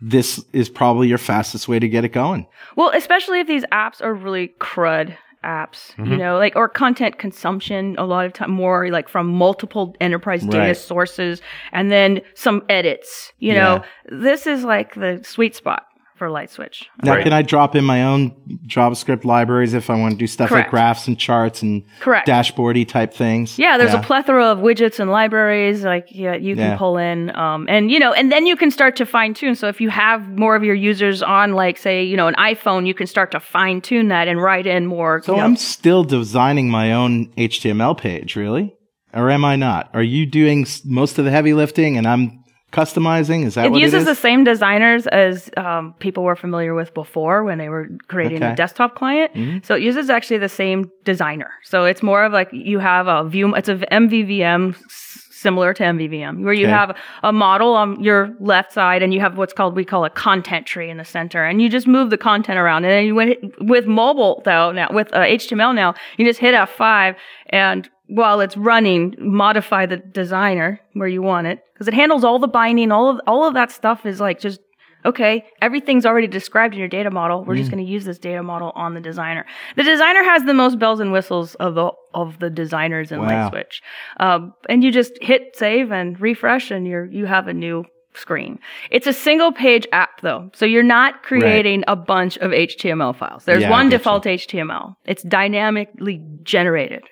[0.01, 2.47] this is probably your fastest way to get it going.
[2.77, 6.13] Well, especially if these apps are really crud apps, Mm-hmm.
[6.13, 10.43] you know, like or content consumption a lot of time more like from multiple enterprise
[10.45, 10.77] data Right.
[10.77, 13.33] sources and then some edits.
[13.41, 15.85] You know, this is like the sweet spot
[16.23, 16.85] for LightSwitch.
[17.03, 17.25] Now, Right.
[17.25, 18.31] can I drop in my own
[18.69, 20.67] JavaScript libraries if I want to do stuff Correct.
[20.67, 22.29] like graphs and charts and Correct.
[22.29, 23.59] dashboardy type things?
[23.59, 26.77] Yeah, there's a plethora of widgets and libraries like yeah, you can Yeah.
[26.77, 29.57] pull in, um, and you know, and then you can start to fine tune.
[29.57, 32.87] So if you have more of your users on, like say, you know, an iPhone,
[32.87, 35.23] you can start to fine tune that and write in more.
[35.25, 38.73] So you know, I'm still designing my own HTML page, really?
[39.13, 39.91] Or am I not?
[39.93, 42.42] Are you doing most of the heavy lifting and I'm
[42.73, 43.45] customizing?
[43.47, 43.93] Is that what it is?
[43.93, 47.59] it what uses it the same designers as um, people were familiar with before when
[47.59, 48.47] they were creating Okay.
[48.47, 48.53] Mm-hmm.
[48.55, 49.31] a desktop client.
[49.65, 51.51] So it uses actually the same designer.
[51.63, 53.55] So it's more of like you have a view.
[53.55, 56.73] It's a MVVM similar to MVVM, where you Okay.
[56.73, 60.11] have a model on your left side and you have what's called we call a
[60.11, 62.85] content tree in the center, and you just move the content around.
[62.85, 66.55] And then you went with mobile though now with uh, HTML now you just hit
[66.55, 67.17] F5
[67.49, 72.39] and while it's running, modify the designer where you want it because it handles all
[72.39, 74.61] the binding, all of all of that stuff is like just
[75.05, 75.45] okay.
[75.61, 77.45] Everything's already described in your data model.
[77.45, 77.75] We're just Mm.
[77.75, 79.45] going to use this data model on the designer.
[79.77, 83.29] The designer has the most bells and whistles of the of the designers in Wow.
[83.51, 83.81] Lightswitch,
[84.21, 88.59] um, and you just hit save and refresh, and you're you have a new screen.
[88.91, 90.51] It's a single page app though.
[90.53, 93.45] So you're not creating a bunch of HTML files.
[93.47, 94.97] There's Yeah, one default HTML.
[95.07, 97.03] It's dynamically generated.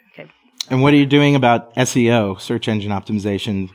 [0.71, 3.71] And what are you doing about SEO, search engine optimization,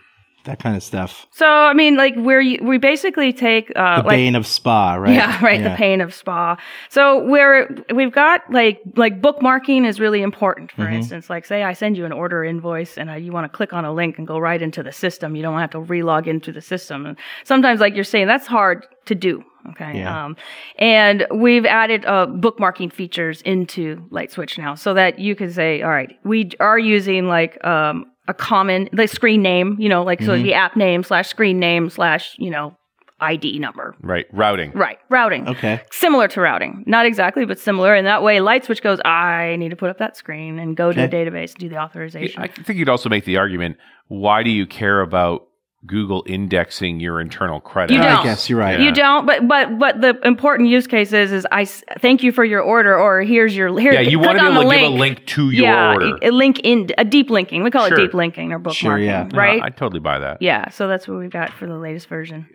[0.45, 1.27] that kind of stuff.
[1.31, 5.13] So I mean, like we're we basically take uh, The like bane of spa, right?
[5.13, 5.61] Yeah, right.
[5.61, 6.57] The pain of spa.
[6.89, 10.71] So where we've got like like bookmarking is really important.
[10.71, 13.55] For instance, like say I send you an order invoice and uh, you want to
[13.55, 15.35] click on a link and go right into the system.
[15.35, 17.05] You don't have to relog into the system.
[17.05, 19.43] And sometimes, like you're saying, that's hard to do.
[19.71, 19.99] Okay.
[19.99, 20.25] Yeah.
[20.25, 20.35] Um,
[20.77, 25.89] and we've added uh, bookmarking features into LightSwitch now, so that you can say, all
[25.89, 29.77] right, we are using like um, a common like screen name.
[29.79, 32.75] You know, like so the app name slash screen name slash you know
[33.21, 33.95] ID number.
[34.01, 34.25] Right.
[34.33, 34.71] Routing.
[34.71, 34.99] Right.
[35.09, 35.47] Routing.
[35.47, 35.81] Okay.
[35.91, 36.83] Similar to routing.
[36.85, 37.95] Not exactly, but similar.
[37.95, 41.01] And that way, LightSwitch goes, I need to put up that screen and go to
[41.01, 42.41] the database and do the authorization.
[42.41, 45.47] I think you'd also make the argument why do you care about
[45.85, 47.93] Google indexing your internal credit?
[47.95, 48.23] You I don't.
[48.23, 48.79] guess you're right.
[48.79, 52.31] You don't, but but but the important use case is is I s- thank you
[52.31, 53.93] for your order, or here's your here.
[53.93, 56.17] Yeah, you want to be able to the give a link to your yeah, order.
[56.21, 57.63] a link in a deep linking.
[57.63, 57.97] We call Sure.
[57.99, 59.27] it deep linking or bookmarking, Sure, yeah.
[59.31, 59.61] No, right?
[59.61, 60.41] I totally buy that.
[60.41, 62.47] yeah, so that's what we've got for the latest version.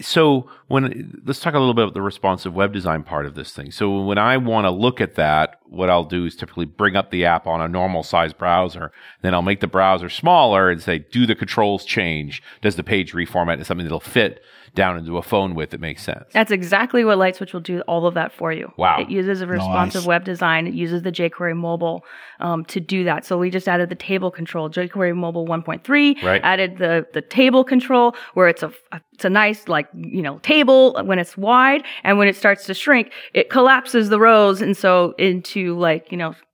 [0.00, 3.52] So when let's talk a little bit about the responsive web design part of this
[3.52, 3.72] thing.
[3.72, 7.10] So when I want to look at that, what I'll do is typically bring up
[7.10, 8.92] the app on a normal size browser.
[9.22, 12.42] Then I'll make the browser smaller and say, do the controls change?
[12.62, 14.42] Does the page reformat to something that'll fit
[14.74, 16.24] down into a phone with that makes sense?
[16.32, 17.80] That's exactly what LightSwitch will do.
[17.82, 18.72] All of that for you.
[18.76, 19.00] Wow.
[19.00, 20.06] It uses a responsive Nice.
[20.06, 20.66] web design.
[20.66, 22.04] It uses the jQuery mobile
[22.40, 23.24] um, to do that.
[23.24, 26.22] So we just added the table control, jQuery mobile 1.3.
[26.22, 26.40] Right.
[26.42, 30.38] Added the the table control where it's a, a it's a nice like you know
[30.40, 34.76] table when it's wide and when it starts to shrink, it collapses the rows and
[34.76, 36.34] so into like you know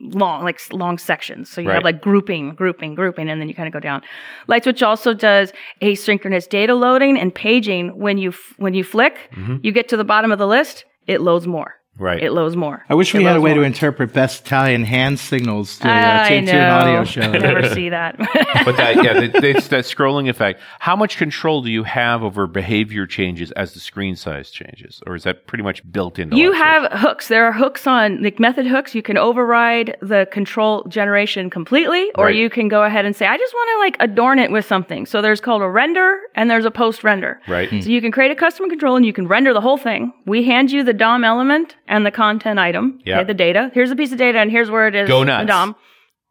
[0.00, 1.48] long like long sections.
[1.50, 1.74] So you Right.
[1.74, 4.02] have like grouping grouping grouping and then you kind of go down.
[4.48, 7.96] Lightswitch also does asynchronous data loading and paging.
[7.98, 9.56] When you f- when you flick mm-hmm.
[9.62, 12.22] you get to the bottom of the list it loads more Right.
[12.22, 14.84] it loads more I wish It we had a loads way to interpret best Italian
[14.84, 17.20] hand signals to, uh, I to, to an audio show.
[17.20, 18.16] I never see that
[18.64, 20.60] but that yeah, that, that's that scrolling effect.
[20.80, 25.14] How much control do you have over behavior changes as the screen size changes, or
[25.14, 26.36] is that pretty much built into?
[26.36, 26.56] You Lightswitch?
[26.56, 27.28] have hooks.
[27.28, 28.94] There are hooks on like method hooks.
[28.94, 32.34] You can override the control generation completely, or Right.
[32.36, 35.04] you can go ahead and say, I just want to like adorn it with something.
[35.06, 37.40] So there's called a render and there's a post render.
[37.48, 37.68] Right.
[37.68, 40.12] So you can create a custom control and you can render the whole thing.
[40.24, 43.00] We hand you the DOM element and the content item.
[43.04, 43.18] Yeah.
[43.18, 43.70] Okay, the data.
[43.74, 45.08] Here's a piece of data and here's where it is.
[45.08, 45.48] Go nuts.
[45.48, 45.76] DOM.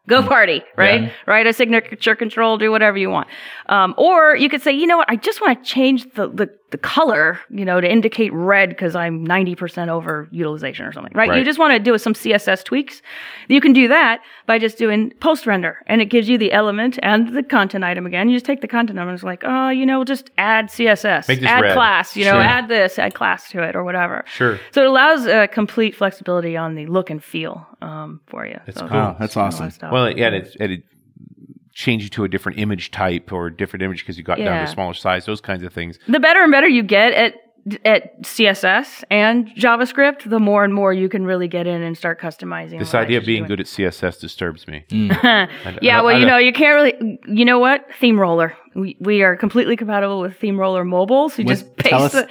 [0.10, 1.04] Go party, right?
[1.04, 1.12] Yeah.
[1.28, 3.28] Write a signature control, do whatever you want.
[3.68, 6.50] Um, or you could say, you know what, I just want to change the, the,
[6.72, 11.30] the color, you know, to indicate red because I'm 90% over utilization or something, right?
[11.30, 11.40] Right.
[11.40, 13.02] You just want to do some CSS tweaks.
[13.50, 16.98] You can do that by just doing post render and it gives you the element
[17.04, 18.30] and the content item again.
[18.30, 21.28] You just take the content item and it's like, oh, you know, just add CSS,
[21.28, 21.74] Make add red.
[21.74, 22.42] class, you know, Sure.
[22.42, 24.24] add this, add class to it or whatever.
[24.28, 24.58] Sure.
[24.72, 28.58] So it allows uh, complete flexibility on the look and feel um, for you.
[28.66, 28.98] That's So cool.
[28.98, 29.72] Wow, that's awesome.
[29.92, 30.84] Well, yeah, and it, and it
[31.82, 34.64] change you to a different image type or different image because you got down to
[34.64, 35.26] a smaller size.
[35.26, 35.98] Those kinds of things.
[36.08, 37.34] the better and better you get at
[37.86, 42.20] at CSS and JavaScript, the more and more you can really get in and start
[42.20, 42.80] customizing.
[42.80, 43.50] This idea of being doing.
[43.50, 44.84] good at CSS disturbs me.
[44.90, 47.20] yeah, I- well, I you know, you can't really.
[47.28, 47.88] You know what?
[48.00, 48.56] Theme roller.
[48.74, 51.30] We we are completely compatible with Theme Roller Mobile.
[51.30, 52.28] So you What- just paste us- the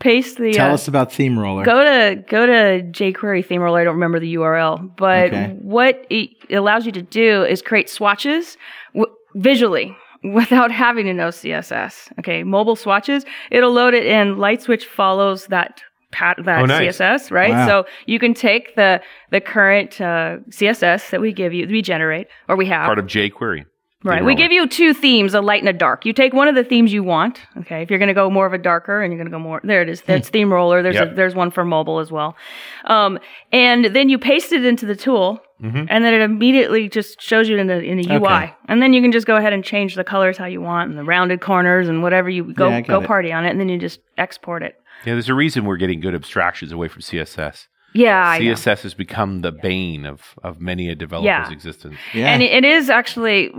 [0.00, 0.52] paste the.
[0.52, 1.64] Tell uh, us about Theme Roller.
[1.64, 3.80] Go to go to jQuery theme roller.
[3.80, 5.56] I don't remember the URL, but Okay.
[5.60, 8.56] what it allows you to do is create swatches
[8.92, 9.96] w- visually
[10.32, 12.10] without having to know CSS.
[12.18, 13.24] Okay, mobile swatches.
[13.50, 14.36] It'll load it in.
[14.36, 15.82] Lightswitch follows that
[16.12, 16.98] pat that Oh, nice.
[16.98, 17.50] CSS, right?
[17.50, 17.66] Wow.
[17.66, 22.28] So you can take the the current uh, CSS that we give you, we generate
[22.48, 22.86] or we have.
[22.86, 23.66] Part of jQuery.
[24.04, 24.22] Right.
[24.22, 24.34] We roller.
[24.36, 26.04] give you two themes, a light and a dark.
[26.04, 27.40] You take one of the themes you want.
[27.58, 27.82] Okay.
[27.82, 29.60] If you're going to go more of a darker and you're going to go more,
[29.64, 30.02] there it is.
[30.02, 30.82] That's theme roller.
[30.82, 31.12] There's Yep.
[31.12, 32.36] a, there's one for mobile as well.
[32.84, 33.18] Um,
[33.50, 35.84] and then you paste it into the tool Mm-hmm.
[35.88, 38.16] and then it immediately just shows you in the, in the UI.
[38.26, 38.54] Okay.
[38.68, 40.98] And then you can just go ahead and change the colors how you want and
[40.98, 43.06] the rounded corners and whatever you go, Yeah, go it.
[43.06, 43.50] party on it.
[43.50, 44.74] And then you just export it.
[45.06, 47.68] Yeah, there's a reason we're getting good abstractions away from CSS.
[47.94, 48.20] Yeah.
[48.28, 48.52] I know.
[48.52, 51.50] CSS has become the bane of, of many a developer's Yeah.
[51.50, 51.96] existence.
[52.12, 52.26] yeah.
[52.34, 53.50] And it, it is actually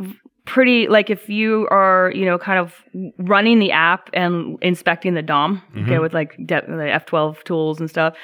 [0.46, 2.84] pretty like if you are you know kind of
[3.18, 5.86] running the app and inspecting the DOM Mm-hmm.
[5.86, 8.16] okay with like de- the F12 tools and stuff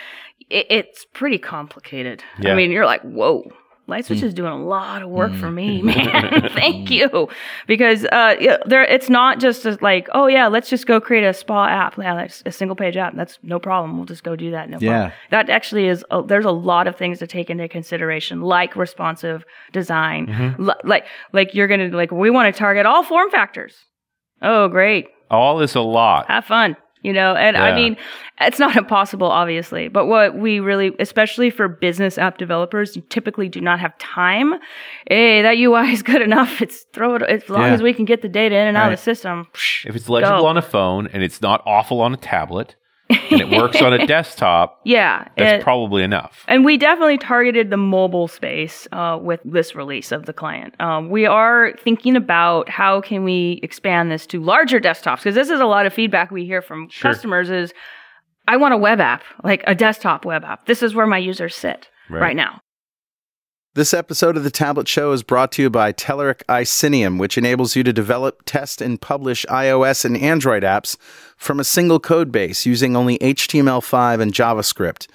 [0.49, 2.23] it, it's pretty complicated.
[2.39, 2.51] Yeah.
[2.51, 3.51] I mean you're like whoa
[3.91, 6.49] Lightswitch is doing a lot of work for me, man.
[6.56, 7.27] Thank you,
[7.67, 11.34] because uh, there it's not just as like, oh yeah, let's just go create a
[11.34, 13.15] spa app, yeah, that's a single page app.
[13.15, 13.97] That's no problem.
[13.97, 14.69] We'll just go do that.
[14.69, 14.89] No Yeah.
[14.91, 15.12] problem.
[15.32, 16.04] That actually is.
[16.12, 20.63] A, there's a lot of things to take into consideration, like responsive design, Mm-hmm.
[20.63, 23.75] Li- like like you're gonna like we want to target all form factors.
[24.41, 26.27] Oh, great, All is a lot.
[26.27, 26.75] have fun.
[27.03, 27.97] You know, and I mean,
[28.39, 33.49] it's not impossible, obviously, but what we really, especially for business app developers, you typically
[33.49, 34.53] do not have time.
[35.07, 36.61] Hey, that UI is good enough.
[36.61, 37.73] It's throw it as long Yeah.
[37.73, 39.47] as we can get the data in and out of the system.
[39.85, 40.45] If it's legible Go.
[40.45, 42.75] on a phone and it's not awful on a tablet
[43.32, 46.43] and it works on a desktop, Yeah, that's it- probably enough.
[46.47, 50.80] And we definitely targeted the mobile space uh, with this release of the client.
[50.80, 55.50] Um, we are thinking about how can we expand this to larger desktops because this
[55.50, 57.12] is a lot of feedback we hear from Sure.
[57.12, 57.74] customers is
[58.47, 60.65] I want a web app, like a desktop web app.
[60.65, 62.21] This is where my users sit Right.
[62.21, 62.60] right, now.
[63.73, 67.73] This episode of the Tablet Show is brought to you by Telerik Icenium, which enables
[67.73, 70.97] you to develop, test, and publish iOS and Android apps
[71.38, 75.07] from a single code base using only HTML5 and JavaScript.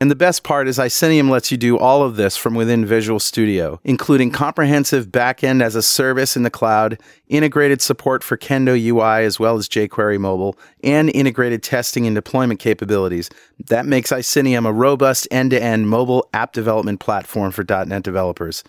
[0.00, 3.18] And the best part is Icenium lets you do all of this from within Visual
[3.18, 9.24] Studio, including comprehensive backend as a service in the cloud, integrated support for Kendo UI
[9.24, 13.30] as well as jQuery Mobile, and integrated testing and deployment capabilities.
[13.68, 18.62] That makes Icenium a robust end-to-end mobile app development platform for .NET developers.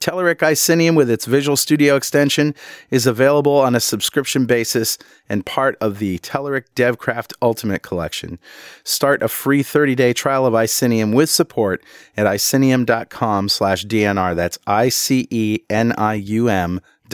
[0.00, 2.54] Telerik Icenium with its Visual Studio extension
[2.90, 4.98] is available on a subscription basis
[5.28, 8.38] and part of the Telerik DevCraft Ultimate Collection.
[8.82, 11.82] Start a free 30-day trial of Icenium with support
[12.16, 14.36] at icenium.com slash DNR.
[14.36, 15.20] That's I-C-E-N-I-U-M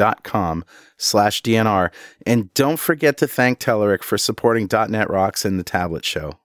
[0.00, 0.64] dot com
[0.96, 1.90] slash DNR.
[2.24, 6.38] And don't forget to thank Telerik for supporting .NET Rocks and the Tablet Show.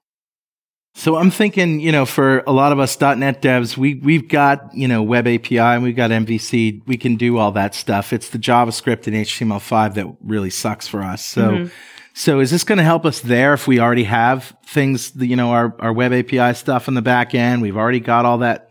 [0.98, 4.74] So I'm thinking, you know, for a lot of us .NET devs, we we've got
[4.74, 6.82] you know Web API and we've got MVC.
[6.86, 8.12] We can do all that stuff.
[8.12, 11.24] It's the JavaScript and HTML5 that really sucks for us.
[11.26, 11.74] So, mm-hmm.
[12.14, 15.52] so is this going to help us there if we already have things, you know,
[15.52, 17.62] our our Web API stuff in the back end?
[17.62, 18.65] We've already got all that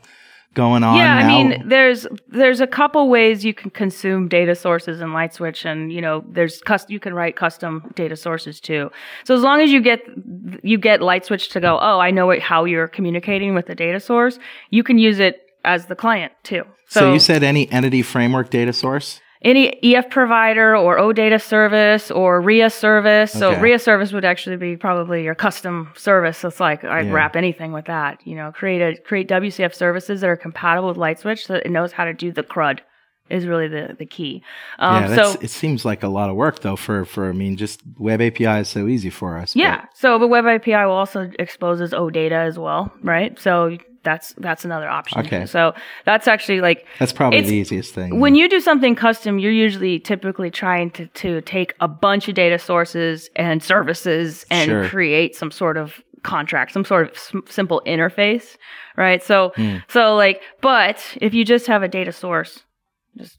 [0.55, 0.97] going on.
[0.97, 5.65] yeah, I mean, there's there's a couple ways you can consume data sources in LightSwitch,
[5.65, 8.91] and you know, there's cus- you can write custom data sources too.
[9.25, 10.01] So as long as you get
[10.63, 14.01] you get LightSwitch to go, oh, I know what, how you're communicating with the data
[14.01, 14.39] source,
[14.71, 16.63] you can use it as the client too.
[16.89, 19.21] so, you said any entity framework data source?
[19.45, 23.31] Any EF provider or OData service or RIA service.
[23.33, 23.61] So Okay.
[23.61, 26.39] RIA service would actually be probably your custom service.
[26.39, 27.13] So it's like I'd Yeah.
[27.13, 28.19] wrap anything with that.
[28.27, 31.71] You know, create a create WCF services that are compatible with LightSwitch so that it
[31.71, 32.81] knows how to do the CRUD
[33.31, 34.43] is really the the key.
[34.79, 36.77] Um, yeah, so it seems like a lot of work though.
[36.77, 39.55] For for I mean, just Web API is so easy for us.
[39.55, 43.39] but- yeah, so the Web API will also exposes OData as well, right?
[43.39, 45.21] So that's that's another option.
[45.27, 45.47] Okay.
[45.47, 48.21] So that's actually like that's probably the easiest thing.
[48.21, 52.35] when you do something custom, you're usually typically trying to, to take a bunch of
[52.35, 54.89] data sources and services and Sure.
[54.89, 58.57] create some sort of contract, some sort of s- simple interface,
[58.97, 59.23] right?
[59.23, 59.77] So, Hmm.
[59.89, 62.63] so like, but if you just have a data source,
[63.17, 63.39] just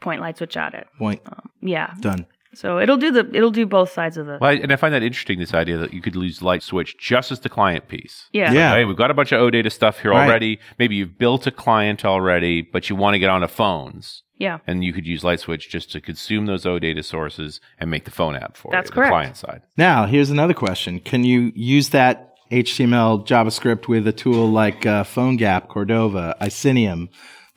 [0.00, 0.86] point LightSwitch at it.
[0.98, 1.20] point
[1.60, 1.94] Yeah.
[2.00, 2.26] done.
[2.58, 4.92] So it'll do the, it'll do both sides of the, Well, I- and I find
[4.92, 5.38] that interesting.
[5.38, 8.26] This idea that you could use LightSwitch just as the client piece.
[8.32, 8.52] yeah.
[8.52, 8.74] Yeah.
[8.74, 10.26] Hey, we've got a bunch of OData stuff here Right.
[10.28, 10.58] already.
[10.78, 14.24] Maybe you've built a client already, but you want to get onto phones.
[14.38, 14.58] Yeah.
[14.66, 18.34] And you could use LightSwitch just to consume those OData sources and make the phone
[18.34, 19.08] app for That's you, correct.
[19.08, 19.62] the client side.
[19.76, 20.98] Now, here's another question.
[21.00, 27.08] Can you use that HTML JavaScript with a tool like uh, PhoneGap, Cordova, Icenium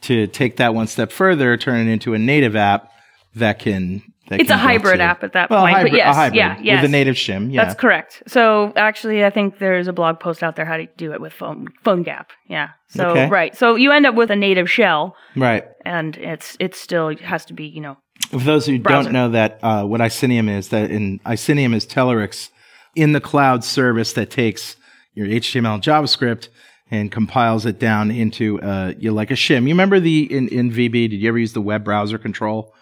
[0.01, 2.91] to take that one step further, turn it into a native app
[3.35, 4.03] that can.
[4.39, 6.59] It's a hybrid to- app at that well, point, but hybrid, yes, a hybrid yeah,
[6.61, 6.81] yes.
[6.81, 7.51] with a native shim.
[7.51, 8.23] Yeah, That's correct.
[8.27, 11.33] So actually, I think there's a blog post out there how to do it with
[11.33, 12.31] phone phone gap.
[12.47, 12.69] Yeah.
[12.89, 13.29] So Okay.
[13.29, 13.55] right.
[13.55, 15.65] So you end up with a native shell, right.
[15.85, 17.97] and it's it still has to be you know
[18.29, 19.03] For those who Browser.
[19.05, 22.49] don't know that uh, what Icenium is, that in Icenium is Telerik's
[22.95, 24.75] in the cloud service that takes
[25.13, 26.49] your HTML and JavaScript
[26.89, 29.63] and compiles it down into uh, you know, like a shim.
[29.63, 31.09] You remember the in, in VB?
[31.09, 32.73] Did you ever use the web browser control?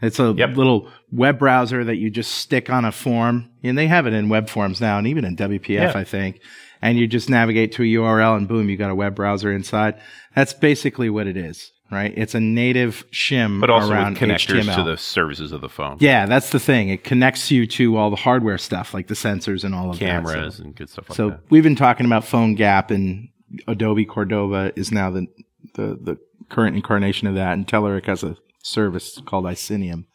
[0.00, 0.56] It's a Yep.
[0.56, 4.28] little web browser that you just stick on a form, and they have it in
[4.28, 6.00] web forms now, and even in WPF, Yeah.
[6.00, 6.40] I think.
[6.80, 9.94] And you just navigate to a URL, and boom, you got a web browser inside.
[10.36, 12.12] That's basically what it is, right?
[12.16, 14.76] It's a native shim But also around with connectors HTML.
[14.76, 15.96] to the services of the phone.
[15.98, 16.88] Yeah, that's the thing.
[16.90, 20.58] It connects you to all the hardware stuff, like the sensors and all of Cameras
[20.58, 20.64] that.
[20.64, 21.38] and good stuff like So, that.
[21.38, 23.28] so we've been talking about PhoneGap and
[23.66, 25.26] Adobe Cordova is now the
[25.74, 28.36] the, the current incarnation of that, and Telerik has a
[28.68, 30.06] service called Icenium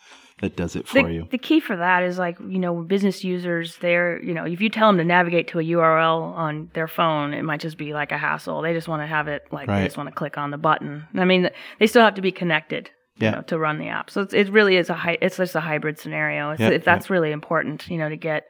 [0.42, 1.28] that does it for the, you.
[1.32, 4.68] the key for that is like you know business users they're you know if you
[4.70, 8.12] tell them to navigate to a url on their phone it might just be like
[8.12, 8.62] a hassle.
[8.62, 9.80] They just want to have it like Right.
[9.82, 11.06] they just want to click on the button.
[11.16, 14.10] I mean they still have to be connected you know, to run the app.
[14.10, 16.50] So it's, it really is a hy- it's just a hybrid scenario.
[16.52, 18.46] It's, Yep, if that's really important you know to get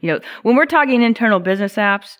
[0.00, 2.16] you know when we're talking internal business apps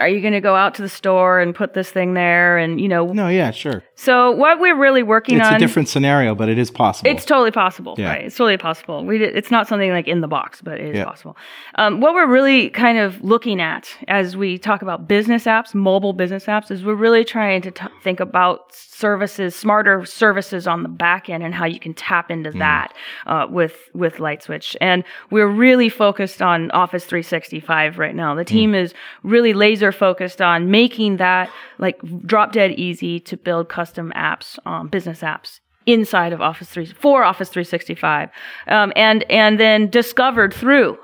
[0.00, 2.56] are you going to go out to the store and put this thing there?
[2.58, 3.84] And, you know, No, yeah, sure.
[3.94, 7.10] so what we're really working on It's a different scenario, but it is possible.
[7.10, 8.08] It's totally possible, Yeah.
[8.10, 8.24] right?
[8.24, 9.04] It's totally possible.
[9.04, 11.04] We did, it's not something like in the box, but it is Yeah.
[11.04, 11.36] possible.
[11.76, 16.12] Um, what we're really kind of looking at as we talk about business apps, mobile
[16.14, 20.88] business apps, is we're really trying to t- think about services, smarter services on the
[20.88, 22.94] back end, and how you can tap into that
[23.26, 24.76] uh, with with LightSwitch.
[24.80, 28.34] And we're really focused on Office 365 right now.
[28.34, 33.68] The team is really laser focused on making that like drop dead easy to build
[33.68, 38.28] custom apps, um, business apps inside of Office 3 for Office 365,
[38.68, 40.98] um, and and then discovered through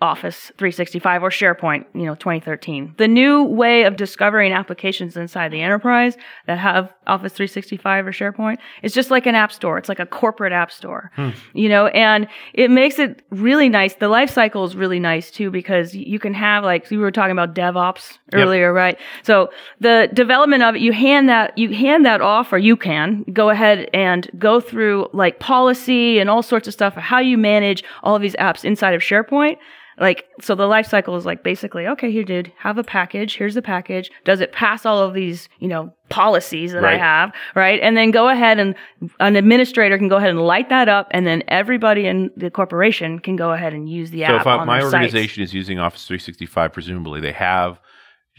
[0.00, 2.94] Office 365 or SharePoint, you know, 2013.
[2.98, 8.58] The new way of discovering applications inside the enterprise that have Office 365 or SharePoint
[8.82, 9.76] is just like an app store.
[9.76, 11.30] It's like a corporate app store, hmm.
[11.52, 13.94] you know, and it makes it really nice.
[13.94, 17.32] The life cycle is really nice too because you can have like we were talking
[17.32, 18.98] about DevOps earlier, right?
[19.24, 23.24] So the development of it, you hand that you hand that off, or you can
[23.32, 27.36] go ahead and go through like policy and all sorts of stuff of how you
[27.36, 29.56] manage all of these apps inside of SharePoint.
[30.00, 33.36] Like, so the life cycle is like basically, okay, here, dude, have a package.
[33.36, 34.10] Here's the package.
[34.24, 37.32] Does it pass all of these, you know, policies that I have?
[37.54, 37.80] Right.
[37.82, 38.74] And then go ahead and
[39.20, 41.08] an administrator can go ahead and light that up.
[41.10, 44.30] And then everybody in the corporation can go ahead and use the app.
[44.30, 44.94] So if I, my their sites.
[44.94, 47.80] organization is using Office 365, presumably they have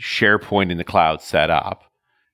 [0.01, 1.84] SharePoint in the cloud set up,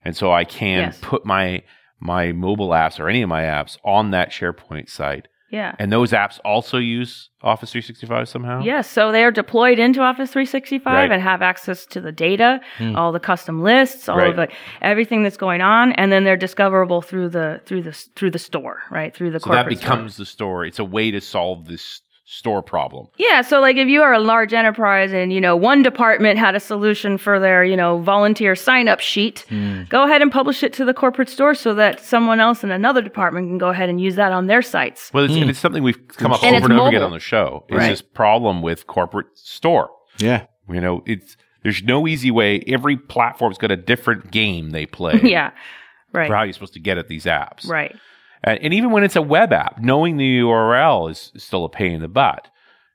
[0.03, 0.99] and so I can Yes.
[1.01, 1.63] put my
[1.99, 5.28] my mobile apps or any of my apps on that SharePoint site.
[5.51, 5.75] Yeah.
[5.79, 8.61] And those apps also use Office 365 somehow.
[8.63, 11.11] Yes, so they are deployed into Office 365 Right.
[11.11, 12.95] and have access to the data, hmm.
[12.95, 14.31] all the custom lists, all Right.
[14.31, 14.47] of the
[14.81, 18.81] everything that's going on, and then they're discoverable through the through the through the store,
[18.89, 19.15] right?
[19.15, 19.91] Through the So that corporate store.
[19.91, 20.65] becomes the store.
[20.65, 23.07] It's a way to solve this store problem.
[23.17, 26.55] Yeah, so like if you are a large enterprise and you know one department had
[26.55, 29.84] a solution for their you know volunteer sign up sheet, Hmm.
[29.89, 33.01] go ahead and publish it to the corporate store so that someone else in another
[33.01, 35.11] department can go ahead and use that on their sites.
[35.13, 37.19] Well, it's, and it's something we've come up And over and over again on the
[37.19, 37.65] show.
[37.69, 37.89] Is Right.
[37.89, 39.89] this problem with corporate store?
[40.17, 40.45] yeah.
[40.67, 42.59] You know, it's there's no easy way.
[42.67, 45.51] Every platform's got a different game they play yeah,
[46.11, 47.67] right, for how you're supposed to get at these apps.
[47.69, 47.95] right.
[48.45, 52.01] And, even when it's a web app, knowing the URL is still a pain in
[52.01, 52.47] the butt.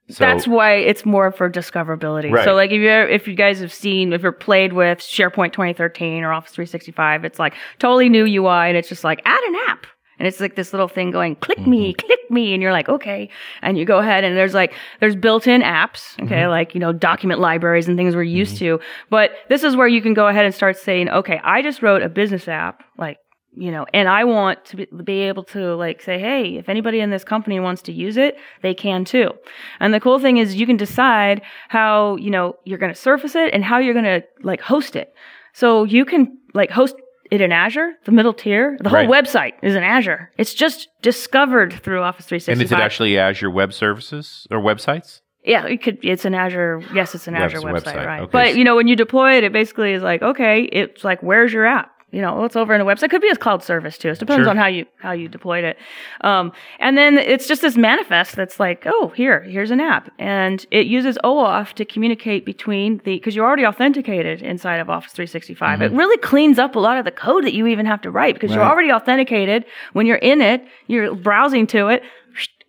[0.08, 2.32] So, That's why it's more for discoverability.
[2.32, 2.44] Right.
[2.44, 6.24] So like if you if you guys have seen if you're played with SharePoint 2013
[6.24, 9.86] or Office 365, it's like totally new UI and it's just like add an app.
[10.18, 12.06] And it's like this little thing going click me, Mm-hmm.
[12.06, 13.30] click me and you're like, "Okay."
[13.62, 16.42] And you go ahead and there's like there's built-in apps, okay?
[16.42, 16.50] Mm-hmm.
[16.50, 18.80] Like, you know, document libraries and things we're used to.
[19.10, 22.02] But this is where you can go ahead and start saying, "Okay, I just wrote
[22.02, 23.16] a business app like
[23.56, 27.10] you know, and I want to be, able to like say, hey, if anybody in
[27.10, 29.32] this company wants to use it, they can too.
[29.80, 33.34] And the cool thing is you can decide how, you know, you're going to surface
[33.34, 35.12] it and how you're going to like host it.
[35.52, 36.94] So you can like host
[37.30, 38.76] it in Azure, the middle tier.
[38.80, 39.08] The whole Right.
[39.08, 40.30] website is in Azure.
[40.38, 42.52] It's just discovered through Office 365.
[42.52, 45.20] and is it actually Azure Web Services or websites?
[45.44, 45.98] Yeah, it could.
[46.02, 46.82] It's an Azure.
[46.94, 48.20] Yes, it's an Azure website, website, right?
[48.22, 48.30] okay.
[48.30, 51.52] But you know, when you deploy it, it basically is like, okay, it's like, where's
[51.52, 51.90] your app?
[52.12, 53.04] You know, it's over in a website.
[53.04, 54.08] It could be a cloud service too.
[54.08, 54.50] It depends Sure.
[54.50, 55.78] on how you how you deployed it.
[56.22, 60.66] Um, and then it's just this manifest that's like, oh, here, here's an app, and
[60.70, 65.82] it uses OAuth to communicate between the because you're already authenticated inside of Office 365.
[65.82, 68.34] It really cleans up a lot of the code that you even have to write
[68.34, 69.64] because you're already authenticated.
[69.92, 72.02] When you're in it, you're browsing to it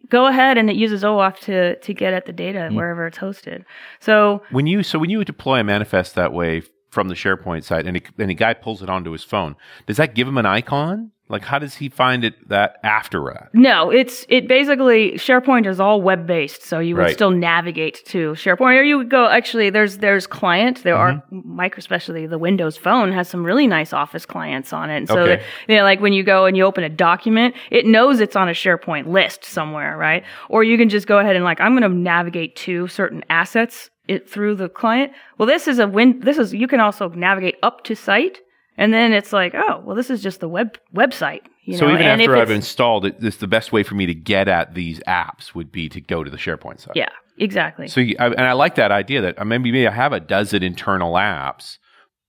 [0.10, 3.64] go ahead and it uses OAuth to to get at the data wherever it's hosted.
[4.00, 7.88] So When you so when you deploy a manifest that way from the SharePoint site,
[7.88, 9.56] and a, and a guy pulls it onto his phone,
[9.88, 11.12] does that give him an icon?
[11.30, 13.52] Like, how does he find it that after that?
[13.54, 17.14] no, it's it basically SharePoint is all web based, so you would Right.
[17.14, 19.28] still navigate to SharePoint, or you would go.
[19.30, 20.84] Actually, there's there's client.
[20.84, 21.56] There are mm-hmm.
[21.56, 24.98] Micro, especially the Windows Phone has some really nice Office clients on it.
[24.98, 25.36] And so Okay.
[25.38, 28.36] that, you know, like when you go and you open a document, it knows it's
[28.36, 30.26] on a SharePoint list somewhere, right?
[30.50, 33.89] Or you can just go ahead and like I'm going to navigate to certain assets
[34.12, 35.14] it through the client.
[35.38, 36.20] Well, this is a win.
[36.20, 38.41] This is you can also navigate up to site.
[38.78, 41.41] And then it's like, oh, well, this is just the web website.
[41.64, 41.93] You so know?
[41.93, 44.74] even and after I've installed it, this the best way for me to get at
[44.74, 46.95] these apps would be to go to the SharePoint site.
[46.95, 47.88] yeah, exactly.
[47.88, 50.20] So you, I, and I like that idea that uh, maybe maybe I have a
[50.20, 51.78] dozen internal apps,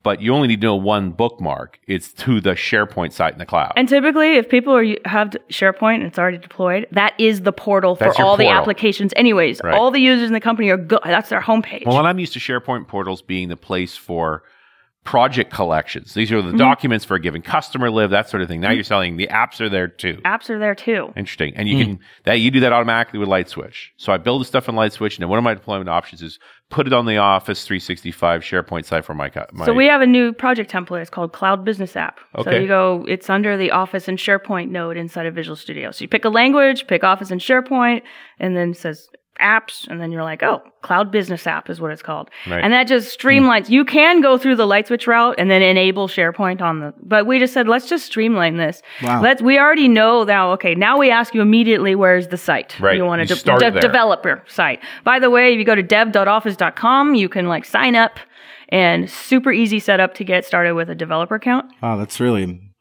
[0.02, 1.78] but you only need to know one bookmark.
[1.86, 3.72] It's to the SharePoint site in the cloud.
[3.76, 7.94] And typically, if people are have SharePoint and it's already deployed, that is the portal
[7.96, 9.12] for all the applications.
[9.16, 9.74] Anyways, Right.
[9.74, 11.86] all the users in the company are go- that's their homepage.
[11.86, 14.42] well, and I'm used to SharePoint portals being the place for
[15.04, 16.14] project collections.
[16.14, 16.58] These are the mm-hmm.
[16.58, 18.60] documents for a given customer live, that sort of thing.
[18.60, 18.76] Now mm-hmm.
[18.76, 20.20] you're selling the apps are there too.
[20.24, 21.12] Apps are there too.
[21.16, 21.54] Interesting.
[21.56, 21.82] And you hmm.
[21.82, 23.88] can that you do that automatically with LightSwitch.
[23.96, 26.38] So I build the stuff in LightSwitch, and then one of my deployment options is
[26.70, 30.06] put it on the Office 365 SharePoint site for my, my So we have a
[30.06, 31.00] new project template.
[31.00, 32.20] It's called Cloud Business App.
[32.42, 35.90] So you go, it's under the Office and SharePoint node inside of Visual Studio.
[35.90, 38.02] So you pick a language, pick Office and SharePoint,
[38.38, 39.08] and then it says
[39.42, 42.30] apps, and then you're like, oh, Cloud Business App is what it's called.
[42.48, 42.62] Right.
[42.62, 43.68] And that just streamlines.
[43.68, 47.38] You can go through the LightSwitch route and then enable SharePoint on the, but we
[47.38, 48.80] just said, let's just streamline this.
[49.02, 49.20] Wow.
[49.22, 52.78] Let's, we already know now, okay, now we ask you immediately, where's the site?
[52.80, 52.96] Right.
[52.96, 53.70] You want You to start there.
[53.72, 54.80] developer site.
[55.04, 58.18] By the way, if you go to dev.office.com, you can like sign up
[58.68, 61.70] and super easy setup to get started with a developer account.
[61.82, 62.71] Wow, that's really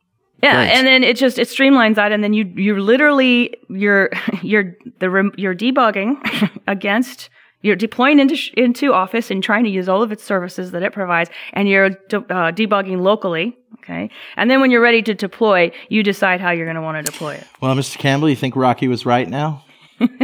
[0.44, 4.10] Yeah, and then it just it streamlines that, and then you you're literally you're
[4.42, 6.18] you're the you're debugging
[6.68, 7.30] against
[7.62, 10.82] you're deploying into sh- into Office and trying to use all of its services that
[10.84, 13.56] it provides, and you're de- uh, debugging locally.
[13.80, 17.04] Okay, and then when you're ready to deploy, you decide how you're going to want
[17.04, 17.46] to deploy it.
[17.62, 17.98] well, Mr.
[17.98, 18.30] Campbell.
[18.30, 19.64] You think Rocky was right now?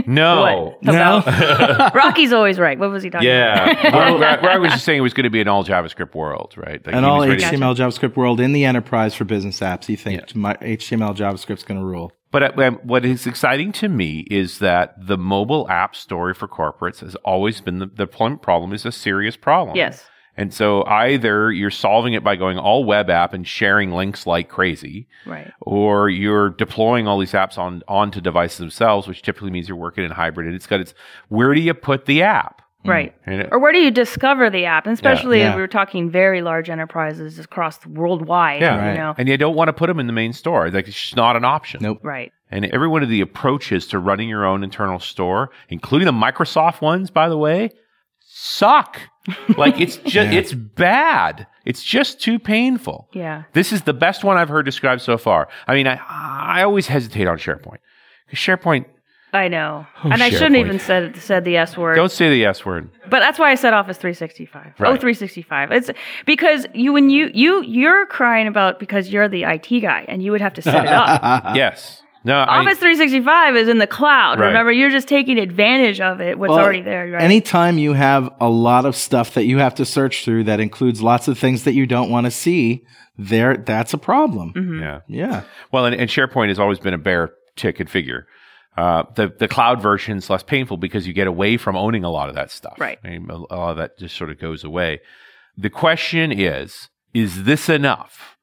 [0.06, 0.74] No.
[0.82, 0.96] What?
[0.96, 2.78] About- Rocky's always right.
[2.80, 3.84] What was he talking about?
[3.84, 3.96] Yeah.
[3.96, 6.54] well, Greg Greg was just saying it was going to be an all JavaScript world,
[6.58, 6.86] right?
[6.86, 9.90] Like And he all was ready- HTML JavaScript world in the enterprise for business apps.
[9.90, 12.12] You think my HTML JavaScript's going to rule?
[12.30, 17.00] But uh, what is exciting to me is that the mobile app story for corporates
[17.00, 19.76] has always been the, the deployment problem is a serious problem.
[19.78, 20.06] Yes.
[20.38, 24.50] And so either you're solving it by going all web app and sharing links like
[24.50, 25.52] crazy, Right.
[25.62, 30.04] or you're deploying all these apps on onto devices themselves, which typically means you're working
[30.04, 30.46] in hybrid.
[30.46, 30.94] And it's got its
[31.30, 32.62] where do you put the app?
[32.84, 32.90] Hmm.
[32.92, 33.16] Right.
[33.26, 34.86] And it- Or where do you discover the app?
[34.86, 35.50] And especially Yeah.
[35.50, 38.62] if we're talking very large enterprises across worldwide.
[38.62, 38.78] Yeah.
[38.78, 38.92] Right.
[38.92, 39.16] You know.
[39.18, 40.70] And you don't want to put them in the main store.
[40.70, 41.80] Like it's just not an option.
[41.82, 42.00] Nope.
[42.04, 42.32] Right.
[42.52, 46.80] And every one of the approaches to running your own internal store, including the Microsoft
[46.80, 47.72] ones, by the way,
[48.20, 49.00] suck.
[49.58, 51.48] Like it's just it's bad.
[51.66, 53.10] It's just too painful.
[53.14, 53.44] Yeah.
[53.54, 55.48] This is the best one I've heard described so far.
[55.68, 57.80] I mean, I I always hesitate on SharePoint.
[58.30, 58.86] 'Cause SharePoint,
[59.34, 59.86] I know.
[60.04, 61.96] Oh, and I shouldn't even said said the S word.
[61.96, 62.90] don't say the S word.
[63.10, 64.74] But that's why I said Office 365.
[64.80, 64.90] Right.
[64.90, 65.72] Oh, 365.
[65.72, 65.90] It's
[66.26, 70.32] because you when you you you're crying about because you're the IT guy and you
[70.32, 71.56] would have to set it up.
[71.56, 72.04] yes.
[72.28, 74.38] No, I, Office 365 is in the cloud.
[74.38, 74.48] Right.
[74.48, 76.38] Remember, you're just taking advantage of it.
[76.38, 77.22] What's Well, already there, right?
[77.22, 81.02] Anytime you have a lot of stuff that you have to search through that includes
[81.02, 82.84] lots of things that you don't want to see,
[83.18, 84.52] there that's a problem.
[84.54, 84.82] Mm-hmm.
[84.82, 85.00] yeah.
[85.08, 85.44] Yeah.
[85.72, 88.24] Well, and, and SharePoint has always been a bear to configure.
[88.76, 92.12] Uh, the the cloud version is less painful because you get away from owning a
[92.12, 92.76] lot of that stuff.
[92.78, 93.00] Right.
[93.06, 95.00] I mean, a lot of that just sort of goes away.
[95.58, 98.38] The question is: Is this enough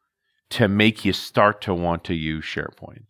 [0.51, 3.03] to make you start to want to use SharePoint?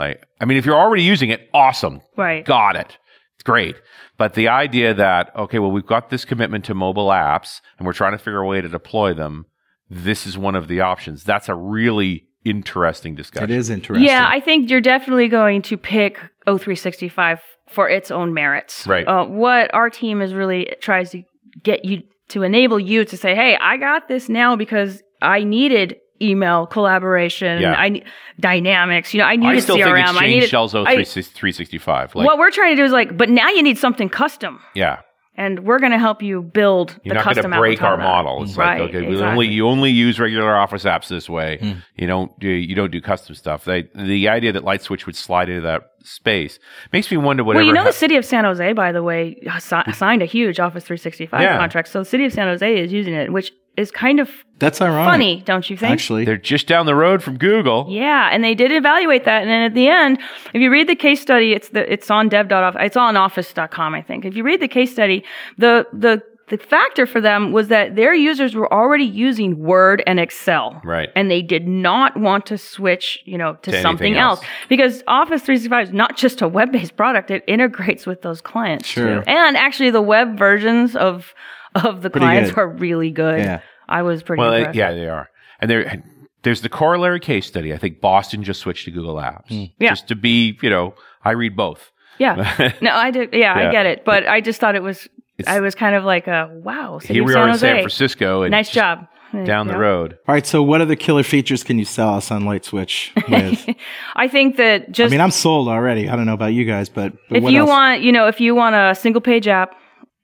[0.00, 2.42] Like, I mean, if you're already using it, awesome, right.
[2.42, 2.96] got it.
[3.34, 3.76] It's great.
[4.16, 7.92] But the idea that, okay, well, we've got this commitment to mobile apps and we're
[7.92, 9.44] trying to figure a way to deploy them.
[9.90, 11.22] This is one of the options.
[11.22, 13.50] That's a really interesting discussion.
[13.50, 14.06] It is interesting.
[14.06, 18.86] Yeah, I think you're definitely going to pick O365 for its own merits.
[18.86, 19.06] Right.
[19.06, 21.22] Uh, what our team is really tries to
[21.62, 25.96] get you to enable you to say, "Hey, I got this now because I needed
[26.22, 27.60] email collaboration.
[27.62, 27.72] Yeah.
[27.74, 28.04] I need
[28.38, 29.14] dynamics.
[29.14, 29.84] You know, I need I still CRM.
[29.84, 32.14] think I Exchange needed sells I- O365.
[32.14, 35.00] Like, what we're trying to do is like, but now you need something custom, yeah.
[35.36, 37.60] and we're going to help you build You're the not going custom to app on
[37.60, 38.04] break top our of that.
[38.04, 38.42] model.
[38.42, 39.26] It's Right, like okay, we exactly.
[39.32, 41.58] only you only use regular Office apps this way.
[41.60, 41.72] Hmm.
[41.96, 43.64] You don't do you don't do custom stuff.
[43.64, 46.58] They, the idea that LightSwitch would slide into that space
[46.92, 47.60] makes me wonder whatever.
[47.60, 50.26] Well, you know, ha- the city of San Jose, by the way, assi- signed a
[50.26, 51.58] huge Office 365 Yeah.
[51.58, 51.88] contract.
[51.88, 55.10] So the city of San Jose is using it, which is kind of That's ironic.
[55.12, 55.92] funny, don't you think?
[55.92, 56.24] Actually.
[56.24, 57.86] they're just down the road from Google.
[57.88, 60.18] Yeah, and they did evaluate that, and then at the end,
[60.52, 64.02] if you read the case study, it's the it's on dev.off, it's on office.com, I
[64.02, 64.24] think.
[64.24, 65.24] If you read the case study,
[65.58, 70.18] the the the factor for them was that their users were already using Word and
[70.18, 70.80] Excel.
[70.84, 71.08] Right.
[71.14, 74.40] And they did not want to switch, you know, to, To something else.
[74.40, 74.48] else.
[74.68, 79.22] Because Office 365 is not just a web-based product, it integrates with those clients Sure.
[79.22, 79.30] too.
[79.30, 81.34] And actually the web versions of
[81.74, 82.58] of the Pretty clients good.
[82.58, 83.40] are really good.
[83.40, 83.60] Yeah.
[83.88, 84.76] I was pretty Well, impressed.
[84.76, 85.28] yeah, they are.
[85.60, 86.02] And there,
[86.42, 87.72] there's the corollary case study.
[87.74, 89.48] I think Boston just switched to Google Apps.
[89.48, 89.64] Hmm.
[89.78, 89.90] Yeah.
[89.90, 90.94] Just to be, you know,
[91.24, 91.90] I read both.
[92.18, 92.72] Yeah.
[92.82, 93.28] No, I do.
[93.32, 93.68] Yeah, Yeah.
[93.68, 94.04] I get it.
[94.04, 95.06] But I just thought it was.
[95.38, 96.98] It's- I was kind of like a wow.
[96.98, 97.66] City Here we San are in Jose.
[97.66, 98.42] San Francisco.
[98.42, 99.06] And Nice job.
[99.44, 99.78] Down the Yeah.
[99.78, 100.18] road.
[100.26, 100.44] All right.
[100.44, 103.76] So, what other killer features can you sell us on LightSwitch with?
[104.16, 105.08] I think that just.
[105.08, 106.08] I mean, I'm sold already.
[106.08, 107.68] I don't know about you guys, but, but if what you else?
[107.68, 109.76] want, you know, if you want a single page app,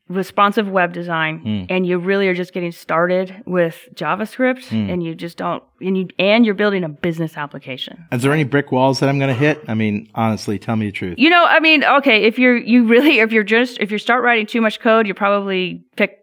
[0.09, 1.62] responsive web design, Hmm.
[1.68, 4.88] and you really are just getting started with JavaScript, Hmm.
[4.90, 8.04] and you just don't, and you and you're building a business application.
[8.12, 9.64] Is there any brick walls that I'm going to hit?
[9.66, 11.16] I mean, honestly, tell me the truth.
[11.18, 14.22] You know, I mean, okay, if you're you really if you're just if you start
[14.22, 16.20] writing too much code, you probably pick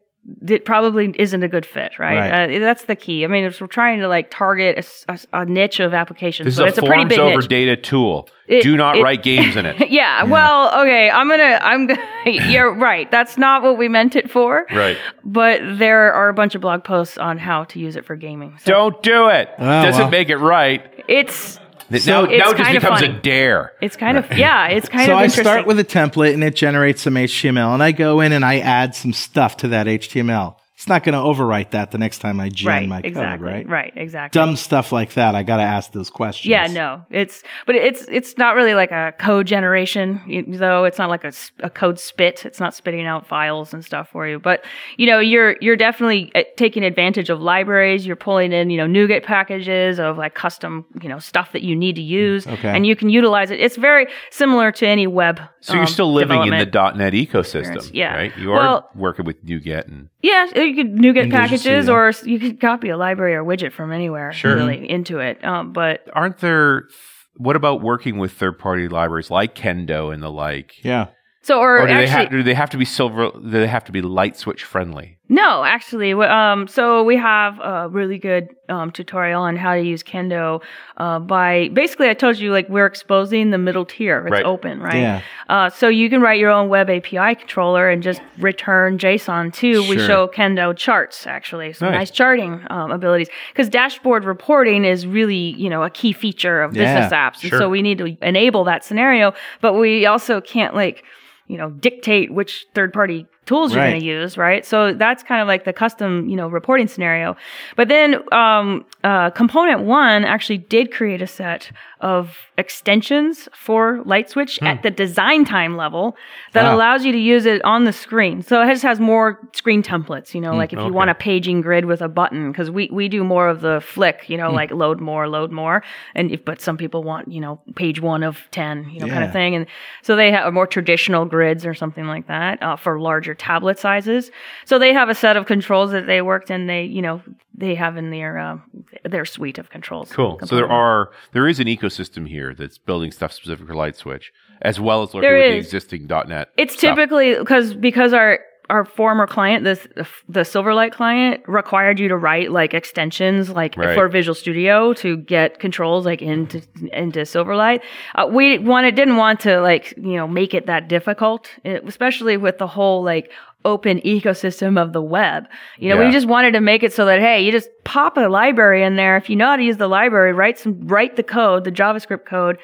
[0.47, 2.17] it probably isn't a good fit, right?
[2.31, 2.55] Right.
[2.55, 3.25] Uh, that's the key.
[3.25, 4.87] I mean, if we're trying to like target
[5.33, 7.47] a niche of applications, This but is it's a a pretty forms big over niche.
[7.49, 8.29] data tool.
[8.47, 9.89] It- Do not it- write games in it.
[9.89, 13.09] yeah, well, okay, I'm gonna, I'm gonna, you're right.
[13.11, 14.65] That's not what we meant it for.
[14.71, 14.97] Right.
[15.25, 18.57] But there are a bunch of blog posts on how to use it for gaming.
[18.63, 19.49] So Don't do it.
[19.59, 20.09] Oh, Doesn't well.
[20.11, 21.03] make it right.
[21.09, 21.59] it's,
[21.89, 23.73] now, it's now it just kind of becomes a dare.
[23.81, 25.43] it's kind of, yeah, it's kind so of so I interesting.
[25.43, 28.59] start with a template and it generates some HTML, and I go in and I
[28.59, 30.55] add some stuff to that HTML.
[30.83, 33.47] It's not going to overwrite that the next time I gen right, my code, exactly,
[33.47, 33.65] right?
[33.69, 34.37] right, exactly.
[34.37, 35.33] Dumb stuff like that.
[35.33, 36.49] I got to ask those questions.
[36.49, 40.83] Yeah, no, it's but it's it's not really like a code generation though.
[40.83, 42.45] It's not like a code spit.
[42.45, 44.39] It's not spitting out files and stuff for you.
[44.39, 44.65] But
[44.97, 48.05] you know, you're you're definitely uh, taking advantage of libraries.
[48.05, 51.77] You're pulling in you know NuGet packages of like custom you know stuff that you
[51.77, 52.67] need to use, Okay.
[52.67, 53.61] and you can utilize it.
[53.61, 55.39] It's very similar to any web.
[55.61, 56.65] So you're um, still living in the
[56.97, 58.13] .NET ecosystem, Yeah.
[58.13, 58.37] right?
[58.37, 61.93] You are Well- working with NuGet and Yeah, you could NuGet packages, Studio.
[61.93, 64.55] or you could copy a library or widget from anywhere Sure.
[64.55, 65.43] really into it.
[65.43, 66.87] Um, but aren't there?
[67.35, 70.73] What about working with third-party libraries like Kendo and the like?
[70.83, 71.07] Yeah.
[71.41, 73.31] so or, Or do they, actually, have, do they have to be silver?
[73.33, 75.17] Do they have to be LightSwitch friendly?
[75.29, 80.03] No, actually, um, so we have a really good um, tutorial on how to use
[80.03, 80.61] Kendo.
[80.97, 84.19] Uh, by basically, I told you like we're exposing the middle tier.
[84.27, 84.45] It's Right.
[84.45, 84.97] open, right?
[85.01, 85.21] Yeah.
[85.47, 89.81] Uh, so you can write your own web API controller and just return JSON too.
[89.87, 91.99] We show Kendo charts actually, some Nice.
[91.99, 93.29] nice, charting um, abilities.
[93.53, 97.49] Because dashboard reporting is really you know a key feature of business Yeah, apps, and
[97.49, 97.59] sure.
[97.59, 99.33] so we need to enable that scenario.
[99.61, 101.05] But we also can't like
[101.47, 104.65] you know dictate which third party tools you're going to use, right?
[104.65, 107.35] So that's kind of like the custom, you know, reporting scenario.
[107.75, 111.71] But then um, uh, ComponentOne actually did create a set
[112.03, 114.81] of extensions for LightSwitch at hmm.
[114.83, 116.17] the design time level
[116.51, 116.75] that Wow.
[116.75, 118.41] allows you to use it on the screen.
[118.43, 120.57] So it just has more screen templates, you know, hmm.
[120.57, 123.47] like if you want a paging grid with a button, because we, we do more
[123.47, 124.55] of the flick, you know, hmm.
[124.55, 125.81] like load more, load more.
[126.13, 129.23] And if, but some people want, you know, page one of 10, you know, kind
[129.23, 129.55] of thing.
[129.55, 129.65] And
[130.01, 134.29] so they have more traditional grids or something like that uh, for larger tablet sizes.
[134.65, 136.67] So they have a set of controls that they worked in.
[136.67, 137.21] They, you know,
[137.55, 138.57] they have in their uh,
[139.03, 140.11] their suite of controls.
[140.11, 140.39] Cool.
[140.45, 144.25] So there are there is an ecosystem here that's building stuff specific for LightSwitch,
[144.61, 146.49] as well as working with the existing .NET.
[146.57, 146.95] It's stuff.
[146.95, 148.39] typically because because our
[148.73, 149.87] our former client, this
[150.27, 153.95] the Silverlight client, required you to write like extensions, like Right.
[153.95, 156.61] for Visual Studio to get controls like into
[156.91, 157.81] into Silverlight.
[158.15, 162.57] Uh, we wanted didn't want to like you know make it that difficult, especially with
[162.57, 163.31] the whole like
[163.65, 165.45] open ecosystem of the web.
[165.77, 166.07] You know, Yeah.
[166.07, 168.97] we just wanted to make it so that hey, you just pop a library in
[168.97, 169.15] there.
[169.15, 172.25] If you know how to use the library, write some write the code, the JavaScript
[172.25, 172.57] code.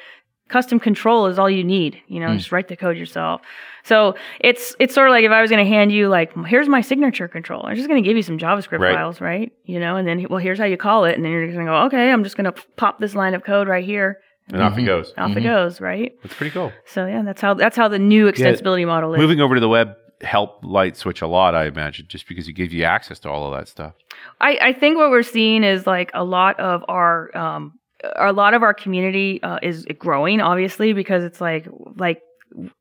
[0.50, 2.02] Custom control is all you need.
[2.08, 2.36] You know, hmm.
[2.36, 3.40] just write the code yourself.
[3.84, 6.68] So it's it's sort of like if I was going to hand you like here's
[6.68, 7.64] my signature control.
[7.64, 8.94] I'm just going to give you some JavaScript Right.
[8.94, 9.52] files, right?
[9.64, 11.66] You know, and then well here's how you call it, and then you're just going
[11.66, 14.20] to go okay, I'm just going to pop this line of code right here.
[14.48, 14.86] and off it mm-hmm.
[14.86, 15.14] goes.
[15.16, 15.44] Off it mm-hmm.
[15.44, 16.12] goes, right?
[16.22, 16.72] That's pretty cool.
[16.84, 19.18] So yeah, that's how that's how the new extensibility model is.
[19.18, 22.74] Moving over to the web help LightSwitch a lot, I imagine, just because it gives
[22.74, 23.94] you access to all of that stuff.
[24.40, 27.78] I, I think what we're seeing is like a lot of our um
[28.16, 32.22] a lot of our community uh, is growing obviously because it's like like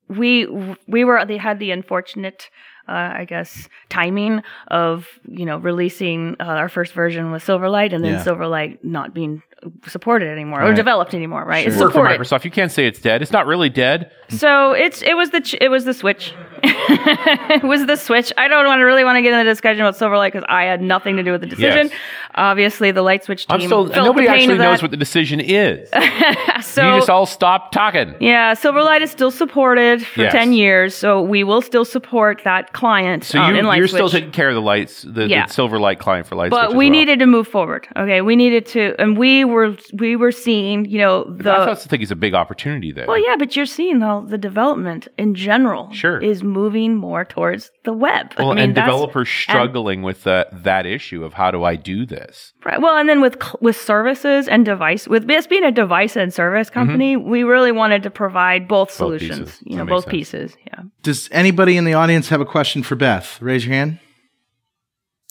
[0.08, 0.48] we
[0.88, 2.50] we were they had the unfortunate
[2.88, 8.04] uh, I guess timing of you know releasing uh, our first version with Silverlight and
[8.04, 8.24] then Yeah.
[8.24, 9.44] Silverlight not being
[9.88, 12.45] supported anymore or developed anymore right it's Work for Microsoft.
[12.45, 13.22] You can't say it's dead.
[13.22, 14.12] It's not really dead.
[14.30, 16.34] so it's it was the ch- it was the switch
[16.64, 19.82] it was the switch I don't want to really want to get into the discussion
[19.82, 21.97] about Silverlight because I had nothing to do with the decision Yes.
[22.36, 23.86] obviously the LightSwitch team still.
[23.88, 25.89] Nobody actually knows what the decision is.
[26.62, 28.16] so you just all stop talking.
[28.20, 30.32] yeah, Silverlight is still supported for Yes.
[30.34, 33.89] 10 years, so we will still support that client So um, you, LightSwitch.
[33.89, 35.47] still taking care of the lights, the, Yeah.
[35.47, 36.49] the silver light client for LightSwitch.
[36.51, 36.89] but we well.
[36.91, 37.88] needed to move forward.
[37.97, 41.89] Okay, we needed to, and we were we were seeing, you know, the I also
[41.89, 43.08] think it's a big opportunity there.
[43.08, 46.20] well, yeah, but you're seeing the the development in general Sure.
[46.20, 48.34] is moving more towards the web.
[48.38, 51.76] Well, I mean, and that's- developers struggling with that that issue of how do I
[51.76, 52.54] do this?
[52.66, 52.82] Right.
[52.82, 56.70] Well, and then with with services and device, with us being a device and service
[56.70, 59.32] company, we really wanted to provide both solutions.
[59.32, 59.43] Mm-hmm.
[59.45, 59.64] pieces.
[59.66, 60.12] You know, makes both sense.
[60.12, 60.58] pieces.
[60.68, 60.82] Yeah.
[61.04, 63.41] Does anybody in the audience have a question for Beth?
[63.41, 64.00] Raise your hand.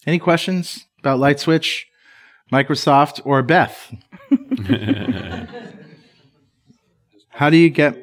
[0.06, 1.82] Any questions about LightSwitch,
[2.52, 3.92] Microsoft, or Beth?
[7.30, 7.96] How do you get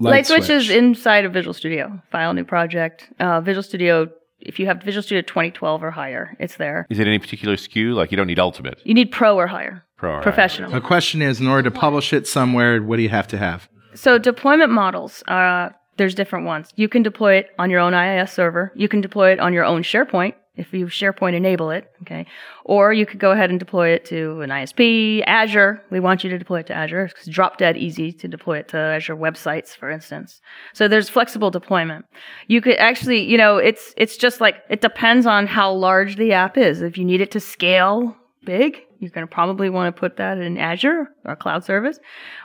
[0.00, 2.00] Light, LightSwitch is inside of Visual Studio.
[2.10, 3.08] File new project.
[3.20, 4.10] Uh, Visual Studio.
[4.40, 6.86] If you have Visual Studio 2012 or higher, it's there.
[6.88, 7.94] Is it any particular SKU?
[7.94, 9.84] Like you don't need Ultimate You need Pro or higher.
[9.98, 10.10] Pro.
[10.10, 10.22] all right.
[10.22, 10.70] Professional.
[10.70, 13.68] The question is, in order to publish it somewhere, what do you have to have?
[13.94, 15.22] So deployment models.
[15.28, 16.70] Uh, there's different ones.
[16.76, 18.72] You can deploy it on your own IIS server.
[18.74, 22.26] You can deploy it on your own SharePoint if you SharePoint enable it, okay?
[22.64, 25.82] Or you could go ahead and deploy it to an ISP, Azure.
[25.90, 27.06] We want you to deploy it to Azure.
[27.16, 30.40] It's drop dead easy to deploy it to Azure websites, for instance.
[30.74, 32.04] So there's flexible deployment.
[32.46, 36.32] You could actually, you know, it's, it's just like, it depends on how large the
[36.32, 36.82] app is.
[36.82, 40.38] If you need it to scale big, you're going to probably want to put that
[40.38, 41.98] in Azure or cloud service.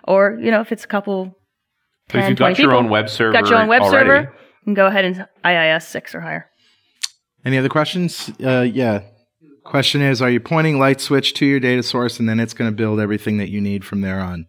[0.06, 1.36] Or, you know, if it's a couple,
[2.12, 4.34] So if you've got your people, own web server, got your own web already, server,
[4.62, 6.50] you can go ahead and IIS 6 or higher.
[7.46, 8.32] Any other questions?
[8.44, 9.04] Uh, yeah.
[9.64, 12.76] Question is, are you pointing LightSwitch to your data source and then it's going to
[12.76, 14.48] build everything that you need from there on?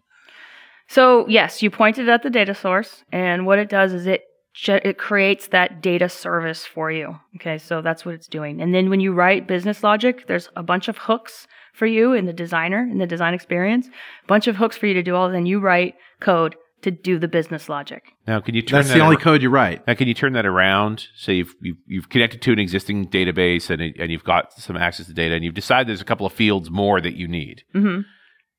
[0.87, 4.23] So yes, you pointed at the data source, and what it does is it
[4.67, 7.19] it creates that data service for you.
[7.35, 8.61] Okay, so that's what it's doing.
[8.61, 12.25] And then when you write business logic, there's a bunch of hooks for you in
[12.25, 13.87] the designer in the design experience,
[14.27, 15.29] bunch of hooks for you to do all.
[15.29, 18.03] Then you write code to do the business logic.
[18.27, 19.85] Now, can you turn That's that the only ar- code you write.
[19.87, 21.07] Now, can you turn that around?
[21.15, 24.77] Say you've, you've, you've connected to an existing database and, it- and you've got some
[24.77, 27.63] access to data and you've decided there's a couple of fields more that you need.
[27.73, 28.01] hmm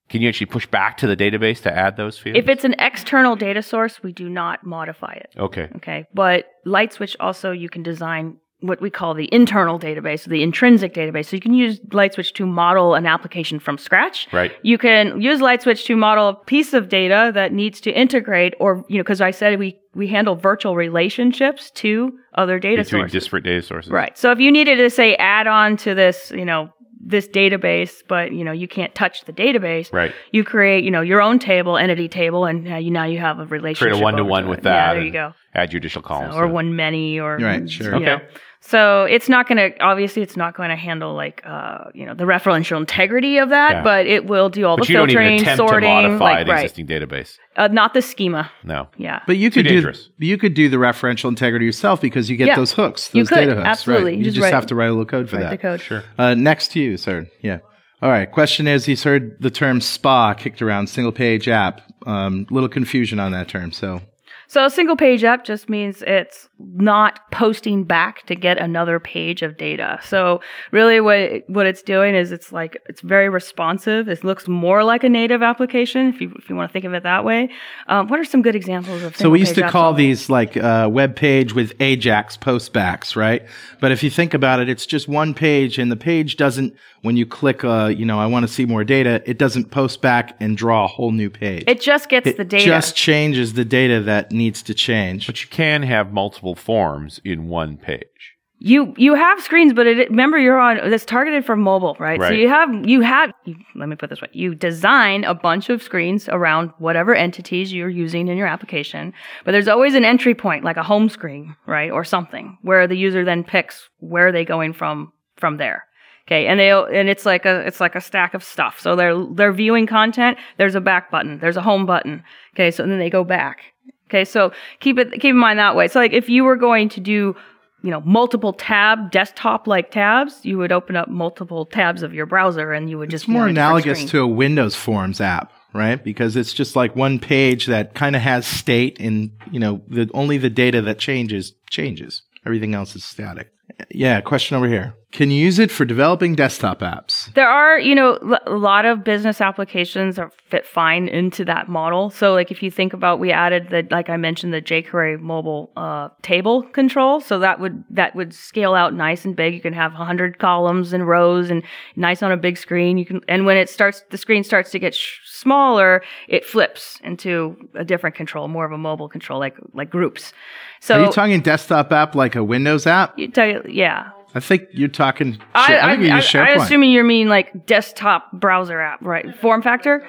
[0.08, 2.38] Can you actually push back to the database to add those fields?
[2.38, 5.30] If it's an external data source, we do not modify it.
[5.38, 5.68] okay.
[5.76, 6.06] Okay.
[6.12, 11.26] But LightSwitch also you can design what we call the internal database, the intrinsic database.
[11.26, 14.26] So you can use LightSwitch to model an application from scratch.
[14.32, 14.52] Right.
[14.62, 18.84] You can use LightSwitch to model a piece of data that needs to integrate or,
[18.88, 23.12] you know, because I said we, we handle virtual relationships to other data Between sources.
[23.12, 23.92] disparate data sources.
[23.92, 24.18] Right.
[24.18, 28.32] So if you needed to say add on to this, you know, this database, but
[28.32, 29.90] you know you can't touch the database.
[29.92, 30.12] Right.
[30.32, 33.38] You create, you know, your own table, entity table, and uh, you now you have
[33.38, 33.92] a relationship.
[33.92, 34.88] Create a one to one with that.
[34.88, 35.32] Yeah, there you go.
[35.54, 36.34] Add your additional columns.
[36.34, 37.94] or to one many, or Right, sure.
[37.94, 38.18] you know.
[38.60, 38.68] Okay.
[38.70, 42.12] So it's not going to obviously it's not going to handle like uh you know
[42.14, 43.82] the referential integrity of that, Yeah.
[43.82, 46.46] but it will do all But the you don't even filtering, sorting, to modify like
[46.46, 47.38] the right, existing database.
[47.56, 48.50] uh, not the schema.
[48.64, 48.88] No.
[48.98, 49.20] Yeah.
[49.26, 49.92] But you Too could do
[50.26, 52.56] you could do the referential integrity yourself because you get Yeah.
[52.56, 53.66] those hooks, You those could, data hooks.
[53.66, 54.04] absolutely.
[54.10, 54.12] Right.
[54.14, 55.50] You You just just write- have to write a little code for Write that.
[55.50, 55.80] the code.
[55.80, 56.02] Sure.
[56.18, 57.26] Uh, next to you, sir.
[57.40, 57.58] Yeah.
[58.02, 58.30] All right.
[58.30, 61.80] Question is, he's heard the term SPA kicked around, single page app.
[62.06, 63.72] Um, little confusion on that term.
[63.72, 64.00] So
[64.46, 69.42] So a single page app just means it's not posting back to get another page
[69.42, 70.00] of data.
[70.02, 70.40] So
[70.72, 74.08] really what it, what it's doing is it's like it's very responsive.
[74.08, 76.94] It looks more like a native application if you if you want to think of
[76.94, 77.50] it that way.
[77.86, 79.98] Um, what are some good examples of So we used to call apps?
[79.98, 83.46] these like uh, web page with Ajax postbacks, right?
[83.80, 86.74] But if you think about it, it's just one page, and the page doesn't.
[87.02, 90.02] When you click, uh, you know, I want to see more data, it doesn't post
[90.02, 91.62] back and draw a whole new page.
[91.68, 92.64] It just gets It the data.
[92.64, 95.28] It just changes the data that needs to change.
[95.28, 98.36] But you can have multiple forms in one page.
[98.60, 100.78] You you have screens, but it, remember you're on.
[100.78, 102.20] It's targeted for mobile, right?
[102.20, 103.32] So you have you have.
[103.44, 107.72] You, let me put this way: you design a bunch of screens around whatever entities
[107.72, 109.12] you're using in your application,
[109.44, 112.96] but there's always an entry point, like a home screen, right, or something, where the
[112.96, 115.84] user then picks where are they going from from there.
[116.26, 118.80] Okay, and they and it's like a it's like a stack of stuff.
[118.80, 120.36] So they're they're viewing content.
[120.58, 121.38] There's a back button.
[121.38, 122.24] There's a home button.
[122.54, 123.60] Okay, so then they go back.
[124.08, 125.88] Okay, so keep it keep in mind that way.
[125.88, 127.36] So like if you were going to do
[127.82, 132.26] you know multiple tab desktop like tabs, you would open up multiple tabs of your
[132.26, 135.52] browser and you would just It's more a different analogous to a Windows Forms app,
[135.74, 136.02] right?
[136.02, 140.10] Because it's just like one page that kind of has state, and you know, the
[140.14, 142.22] only the data that changes changes.
[142.46, 143.52] Everything else is static.
[143.90, 144.20] Yeah.
[144.20, 144.94] Question over here.
[145.10, 147.32] Can you use it for developing desktop apps?
[147.32, 152.10] There are, you know, a lot of business applications are fit fine into that model.
[152.10, 155.72] So, like, if you think about, we added the, like I mentioned, the jQuery mobile
[155.78, 157.22] uh, table control.
[157.22, 159.54] So that would that would scale out nice and big.
[159.54, 161.62] You can have 100 columns and rows, and
[161.96, 162.98] nice on a big screen.
[162.98, 167.00] You can, and when it starts, the screen starts to get sh- smaller, it flips
[167.04, 170.32] into a different control, more of a mobile control, like like groups.
[170.80, 173.18] So Are you talking desktop app like a Windows app?
[173.18, 174.10] you tell yeah.
[174.34, 175.38] I think you're talking.
[175.54, 179.34] I, I, I, use I, I assuming you mean like desktop browser app, right?
[179.40, 180.06] Form factor.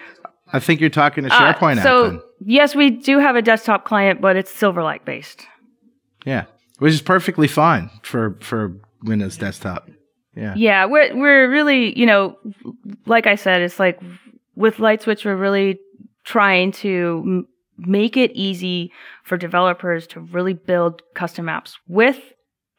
[0.51, 1.83] I think you're talking a Uh, SharePoint app.
[1.83, 5.45] so yes, we do have a desktop client, but it's Silverlight based.
[6.25, 6.45] Yeah,
[6.79, 8.73] which is perfectly fine for for
[9.03, 9.89] Windows desktop.
[10.35, 10.53] Yeah.
[10.55, 12.37] Yeah, we're we're really, you know,
[13.05, 13.99] like I said, it's like
[14.59, 15.79] with LightSwitch, we're really
[16.25, 17.47] trying to m-
[17.77, 18.91] make it easy
[19.23, 22.33] for developers to really build custom apps with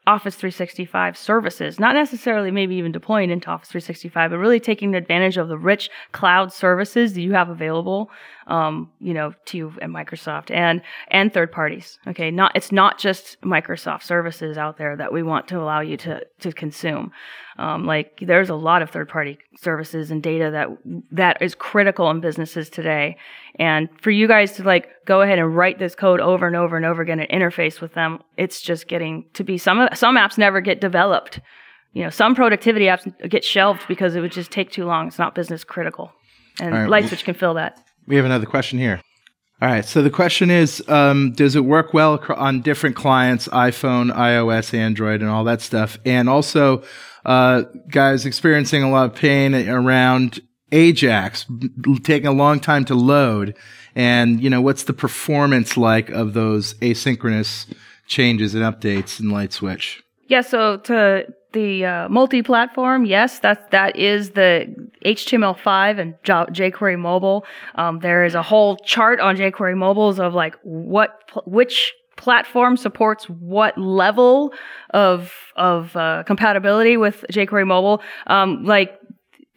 [0.05, 5.37] Office 365 services, not necessarily maybe even deploying into Office 365, but really taking advantage
[5.37, 8.11] of the rich cloud services that you have available,
[8.47, 11.99] um, you know, to you at Microsoft and and third parties.
[12.07, 15.97] Okay, not it's not just Microsoft services out there that we want to allow you
[15.97, 17.11] to to consume.
[17.57, 20.69] Um, like there's a lot of third party services and data that
[21.11, 23.17] that is critical in businesses today.
[23.59, 26.75] And for you guys to like go ahead and write this code over and over
[26.75, 30.37] and over again and interface with them, it's just getting to be some some apps
[30.37, 31.39] never get developed
[31.93, 35.07] you know, some productivity apps get shelved because it would just take too long.
[35.07, 36.11] It's not business critical.
[36.59, 37.03] And right.
[37.03, 37.83] LightSwitch can fill that.
[38.07, 39.01] We have another question here.
[39.61, 39.85] All right.
[39.85, 45.21] So the question is, um, does it work well on different clients, iPhone, iOS, Android,
[45.21, 45.99] and all that stuff?
[46.03, 46.83] And also,
[47.25, 50.39] uh, guys experiencing a lot of pain around
[50.71, 51.45] Ajax,
[52.03, 53.55] taking a long time to load.
[53.93, 57.71] And, you know, what's the performance like of those asynchronous
[58.07, 60.01] changes and updates in LightSwitch?
[60.27, 64.73] Yeah, so to the uh, multi-platform, yes, that that is the
[65.05, 67.45] HTML5 and jQuery Mobile.
[67.75, 73.25] Um, there is a whole chart on jQuery Mobiles of like what which platform supports
[73.29, 74.53] what level
[74.91, 78.01] of of uh, compatibility with jQuery Mobile.
[78.27, 78.97] Um, like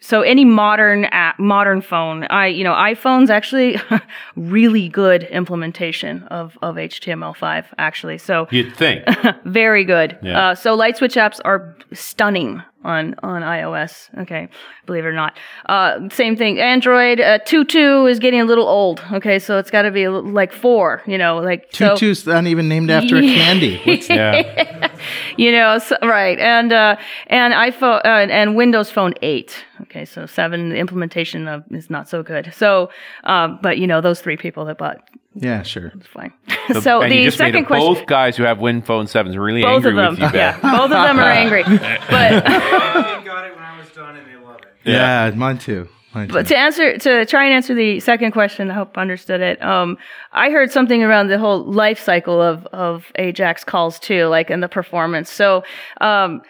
[0.00, 3.80] so any modern app, modern phone, I, you know, iPhone's actually
[4.36, 8.18] really good implementation of, of HTML5, actually.
[8.18, 9.04] So You'd think.
[9.44, 10.18] very good.
[10.22, 10.48] Yeah.
[10.50, 14.10] Uh, so LightSwitch apps are stunning on, on iOS.
[14.18, 14.50] Okay.
[14.84, 15.38] Believe it or not.
[15.66, 16.58] Uh, same thing.
[16.60, 19.02] Android, uh, 2.2 is getting a little old.
[19.10, 19.38] Okay.
[19.38, 21.68] So it's got to be a like four, you know, like.
[21.72, 23.80] so- Tutu's not even named after a candy.
[23.86, 24.90] What's Yeah.
[25.38, 26.96] you know, so, right, and uh,
[27.28, 29.64] and iPhone uh, and Windows Phone eight.
[29.82, 32.52] Okay, so seven the implementation of is not so good.
[32.54, 32.90] So,
[33.24, 35.92] um, but you know, those three people that bought yeah, sure.
[35.94, 36.32] it's fine.
[36.80, 39.34] so and the you just second it- question, both guys who have Win Phone sevens
[39.34, 40.60] are really both angry of them, with you, Beth.
[40.62, 41.62] yeah, both of them are angry.
[42.10, 42.44] But
[43.24, 44.68] got it when I was done, and they love it.
[44.84, 45.88] Yeah, mine too.
[46.14, 46.34] Mine too.
[46.34, 49.60] But to answer, to try and answer the second question, I hope I understood it.
[49.60, 49.98] Um,
[50.32, 54.60] I heard something around the whole life cycle of, of Ajax calls too, like in
[54.60, 55.30] the performance.
[55.30, 55.64] So,
[56.00, 56.42] um,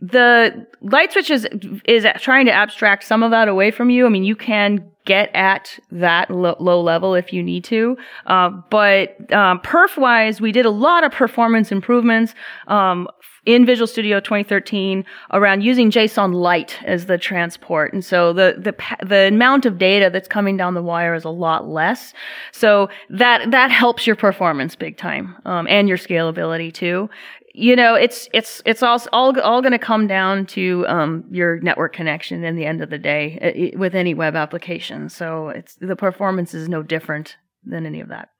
[0.00, 1.46] the LightSwitch is,
[1.84, 4.06] is trying to abstract some of that away from you.
[4.06, 7.96] I mean, you can get at that lo- low level if you need to.
[8.26, 12.34] Uh, but um, perf wise, we did a lot of performance improvements.
[12.66, 13.08] Um,
[13.44, 17.92] in Visual Studio 2013 around using JSON Light as the transport.
[17.92, 21.30] And so the, the, the amount of data that's coming down the wire is a
[21.30, 22.14] lot less.
[22.52, 27.10] So that, that helps your performance big time, um, and your scalability too.
[27.54, 31.60] You know, it's, it's, it's all, all, all going to come down to, um, your
[31.60, 33.46] network connection in the end of the day uh,
[33.76, 35.08] i- with any web application.
[35.10, 38.30] So it's, the performance is no different than any of that.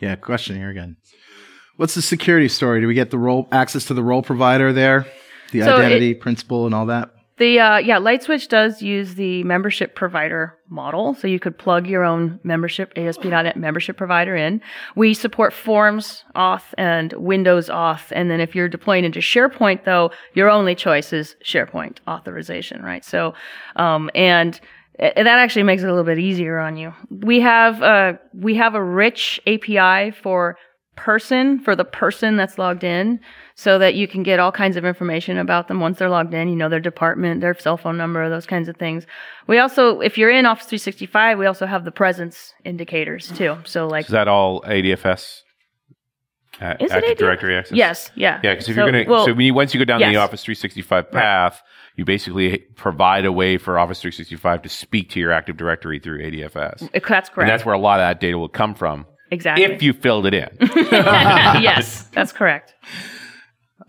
[0.00, 0.96] Yeah, question here again.
[1.76, 2.80] What's the security story?
[2.80, 5.06] Do we get the role access to the role provider there,
[5.52, 7.11] the So identity principal, and all that?
[7.38, 12.04] The uh, yeah, LightSwitch does use the membership provider model, so you could plug your
[12.04, 14.60] own membership ASP.NET membership provider in.
[14.96, 20.10] We support Forms auth and Windows auth, and then if you're deploying into SharePoint, though,
[20.34, 23.04] your only choice is SharePoint authorization, right?
[23.04, 23.34] So,
[23.76, 24.60] um, and
[24.98, 26.92] that actually makes it a little bit easier on you.
[27.10, 30.56] We have uh, we have a rich API for
[30.96, 33.18] person for the person that's logged in
[33.54, 36.48] so that you can get all kinds of information about them once they're logged in
[36.48, 39.06] you know their department their cell phone number those kinds of things
[39.46, 43.86] we also if you're in office 365 we also have the presence indicators too so
[43.86, 45.42] like Is that all ADFS?
[46.60, 47.18] Uh, Is it Active ADFS?
[47.18, 47.76] Directory access?
[47.76, 49.84] yes yeah Yeah, because if So- you're gonna, well, so when you, once you go
[49.84, 50.16] down the.
[50.16, 51.62] Office 365 path,
[51.96, 56.20] you basically provide a way for Office 365 to speak to your Active Directory through
[56.22, 59.64] ADFS, that's correct and that's where a lot of that data will come from exactly
[59.64, 60.48] if you filled it in.
[60.60, 62.74] yes that's correct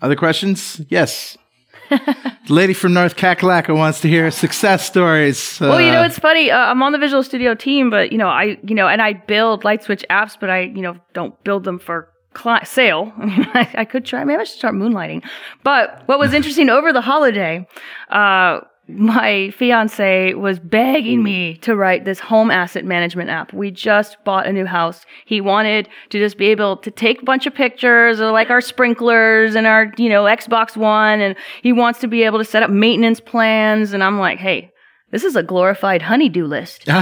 [0.02, 0.82] Other questions?
[0.90, 1.38] Yes.
[1.90, 5.60] the lady from North Kakalaka wants to hear success stories.
[5.60, 6.50] Well, you know, Uh, it's funny.
[6.50, 9.14] Uh, I'm on the Visual Studio team, but you know, I, you know, and I
[9.14, 13.12] build LightSwitch apps, but I, you know, don't build them for cli- sale.
[13.18, 14.24] I mean, I, I could try.
[14.24, 15.24] Maybe I should start moonlighting.
[15.64, 17.68] But what was interesting over the holiday,
[18.10, 21.62] uh, my fiance was begging me mm.
[21.62, 23.54] to write this home asset management app.
[23.54, 25.06] We just bought a new house.
[25.26, 28.60] He wanted to just be able to take a bunch of pictures of like our
[28.60, 31.22] sprinklers and our, you know, Xbox One.
[31.22, 33.94] And he wants to be able to set up maintenance plans.
[33.94, 34.73] And I'm like, hey,
[35.14, 36.86] this is a glorified honeydew list.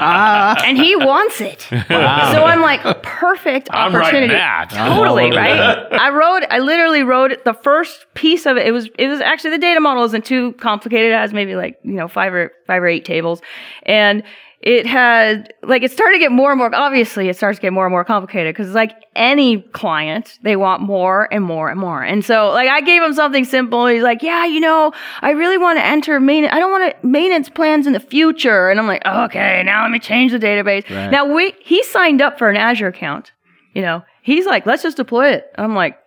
[0.00, 1.62] Uh, and he wants it.
[1.62, 4.32] So I'm like, perfect I'm opportunity.
[4.32, 4.70] that.
[4.70, 5.58] Totally, right?
[5.92, 8.66] I wrote, I literally wrote the first piece of it.
[8.66, 11.10] It was, it was actually the data model isn't too complicated.
[11.10, 13.42] It has maybe like, you know, five or, five or eight tables.
[13.82, 14.22] And
[14.60, 17.72] it had, like, it started to get more and more, obviously it starts to get
[17.72, 22.02] more and more complicated because like any client, they want more and more and more.
[22.02, 23.86] And so, like, I gave him something simple.
[23.86, 27.06] He's like, yeah, you know, I really want to enter main, I don't want to
[27.06, 28.68] maintenance plans in the future.
[28.68, 30.88] And I'm like, okay, now let me change the database.
[31.10, 33.32] Now we, he signed up for an Azure account.
[33.74, 35.52] You know, he's like, let's just deploy it.
[35.56, 35.98] I'm like,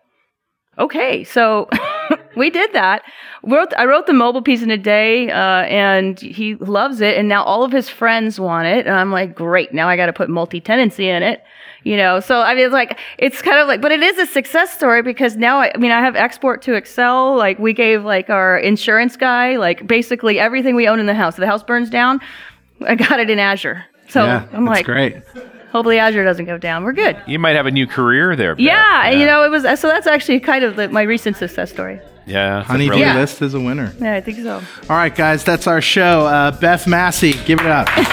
[0.77, 1.23] okay.
[1.23, 1.69] So
[2.35, 3.03] we did that.
[3.43, 7.17] Wrote, I wrote the mobile piece in a day, uh, and he loves it.
[7.17, 8.85] And now all of his friends want it.
[8.85, 9.73] And I'm like, great.
[9.73, 11.43] Now I got to put multi-tenancy in it.
[11.83, 12.19] you know.
[12.19, 15.01] So I mean, it's like it's kind of like, but it is a success story
[15.01, 17.35] because now I, I mean, I have export to Excel.
[17.35, 21.35] Like we gave like our insurance guy like basically everything we own in the house.
[21.35, 22.19] If the house burns down,
[22.87, 23.85] I got it in Azure.
[24.09, 25.21] So yeah, I'm like, great.
[25.71, 26.83] Hopefully Azure doesn't go down.
[26.83, 27.21] We're good.
[27.27, 28.55] You might have a new career there.
[28.55, 28.63] Beth.
[28.65, 31.71] Yeah, and you know, it was so that's actually kind of the, my recent success
[31.71, 32.01] story.
[32.25, 32.59] Yeah.
[32.61, 33.15] it's a Honeybee Yeah.
[33.15, 33.93] List is a winner.
[33.99, 34.55] Yeah, I think so.
[34.89, 36.25] All right, guys, that's our show.
[36.27, 37.87] Uh, Beth Massi, give it up.
[37.95, 38.07] Thanks.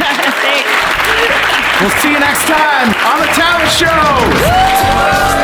[1.80, 3.70] we'll see you next time on the Tablet
[5.32, 5.37] Show.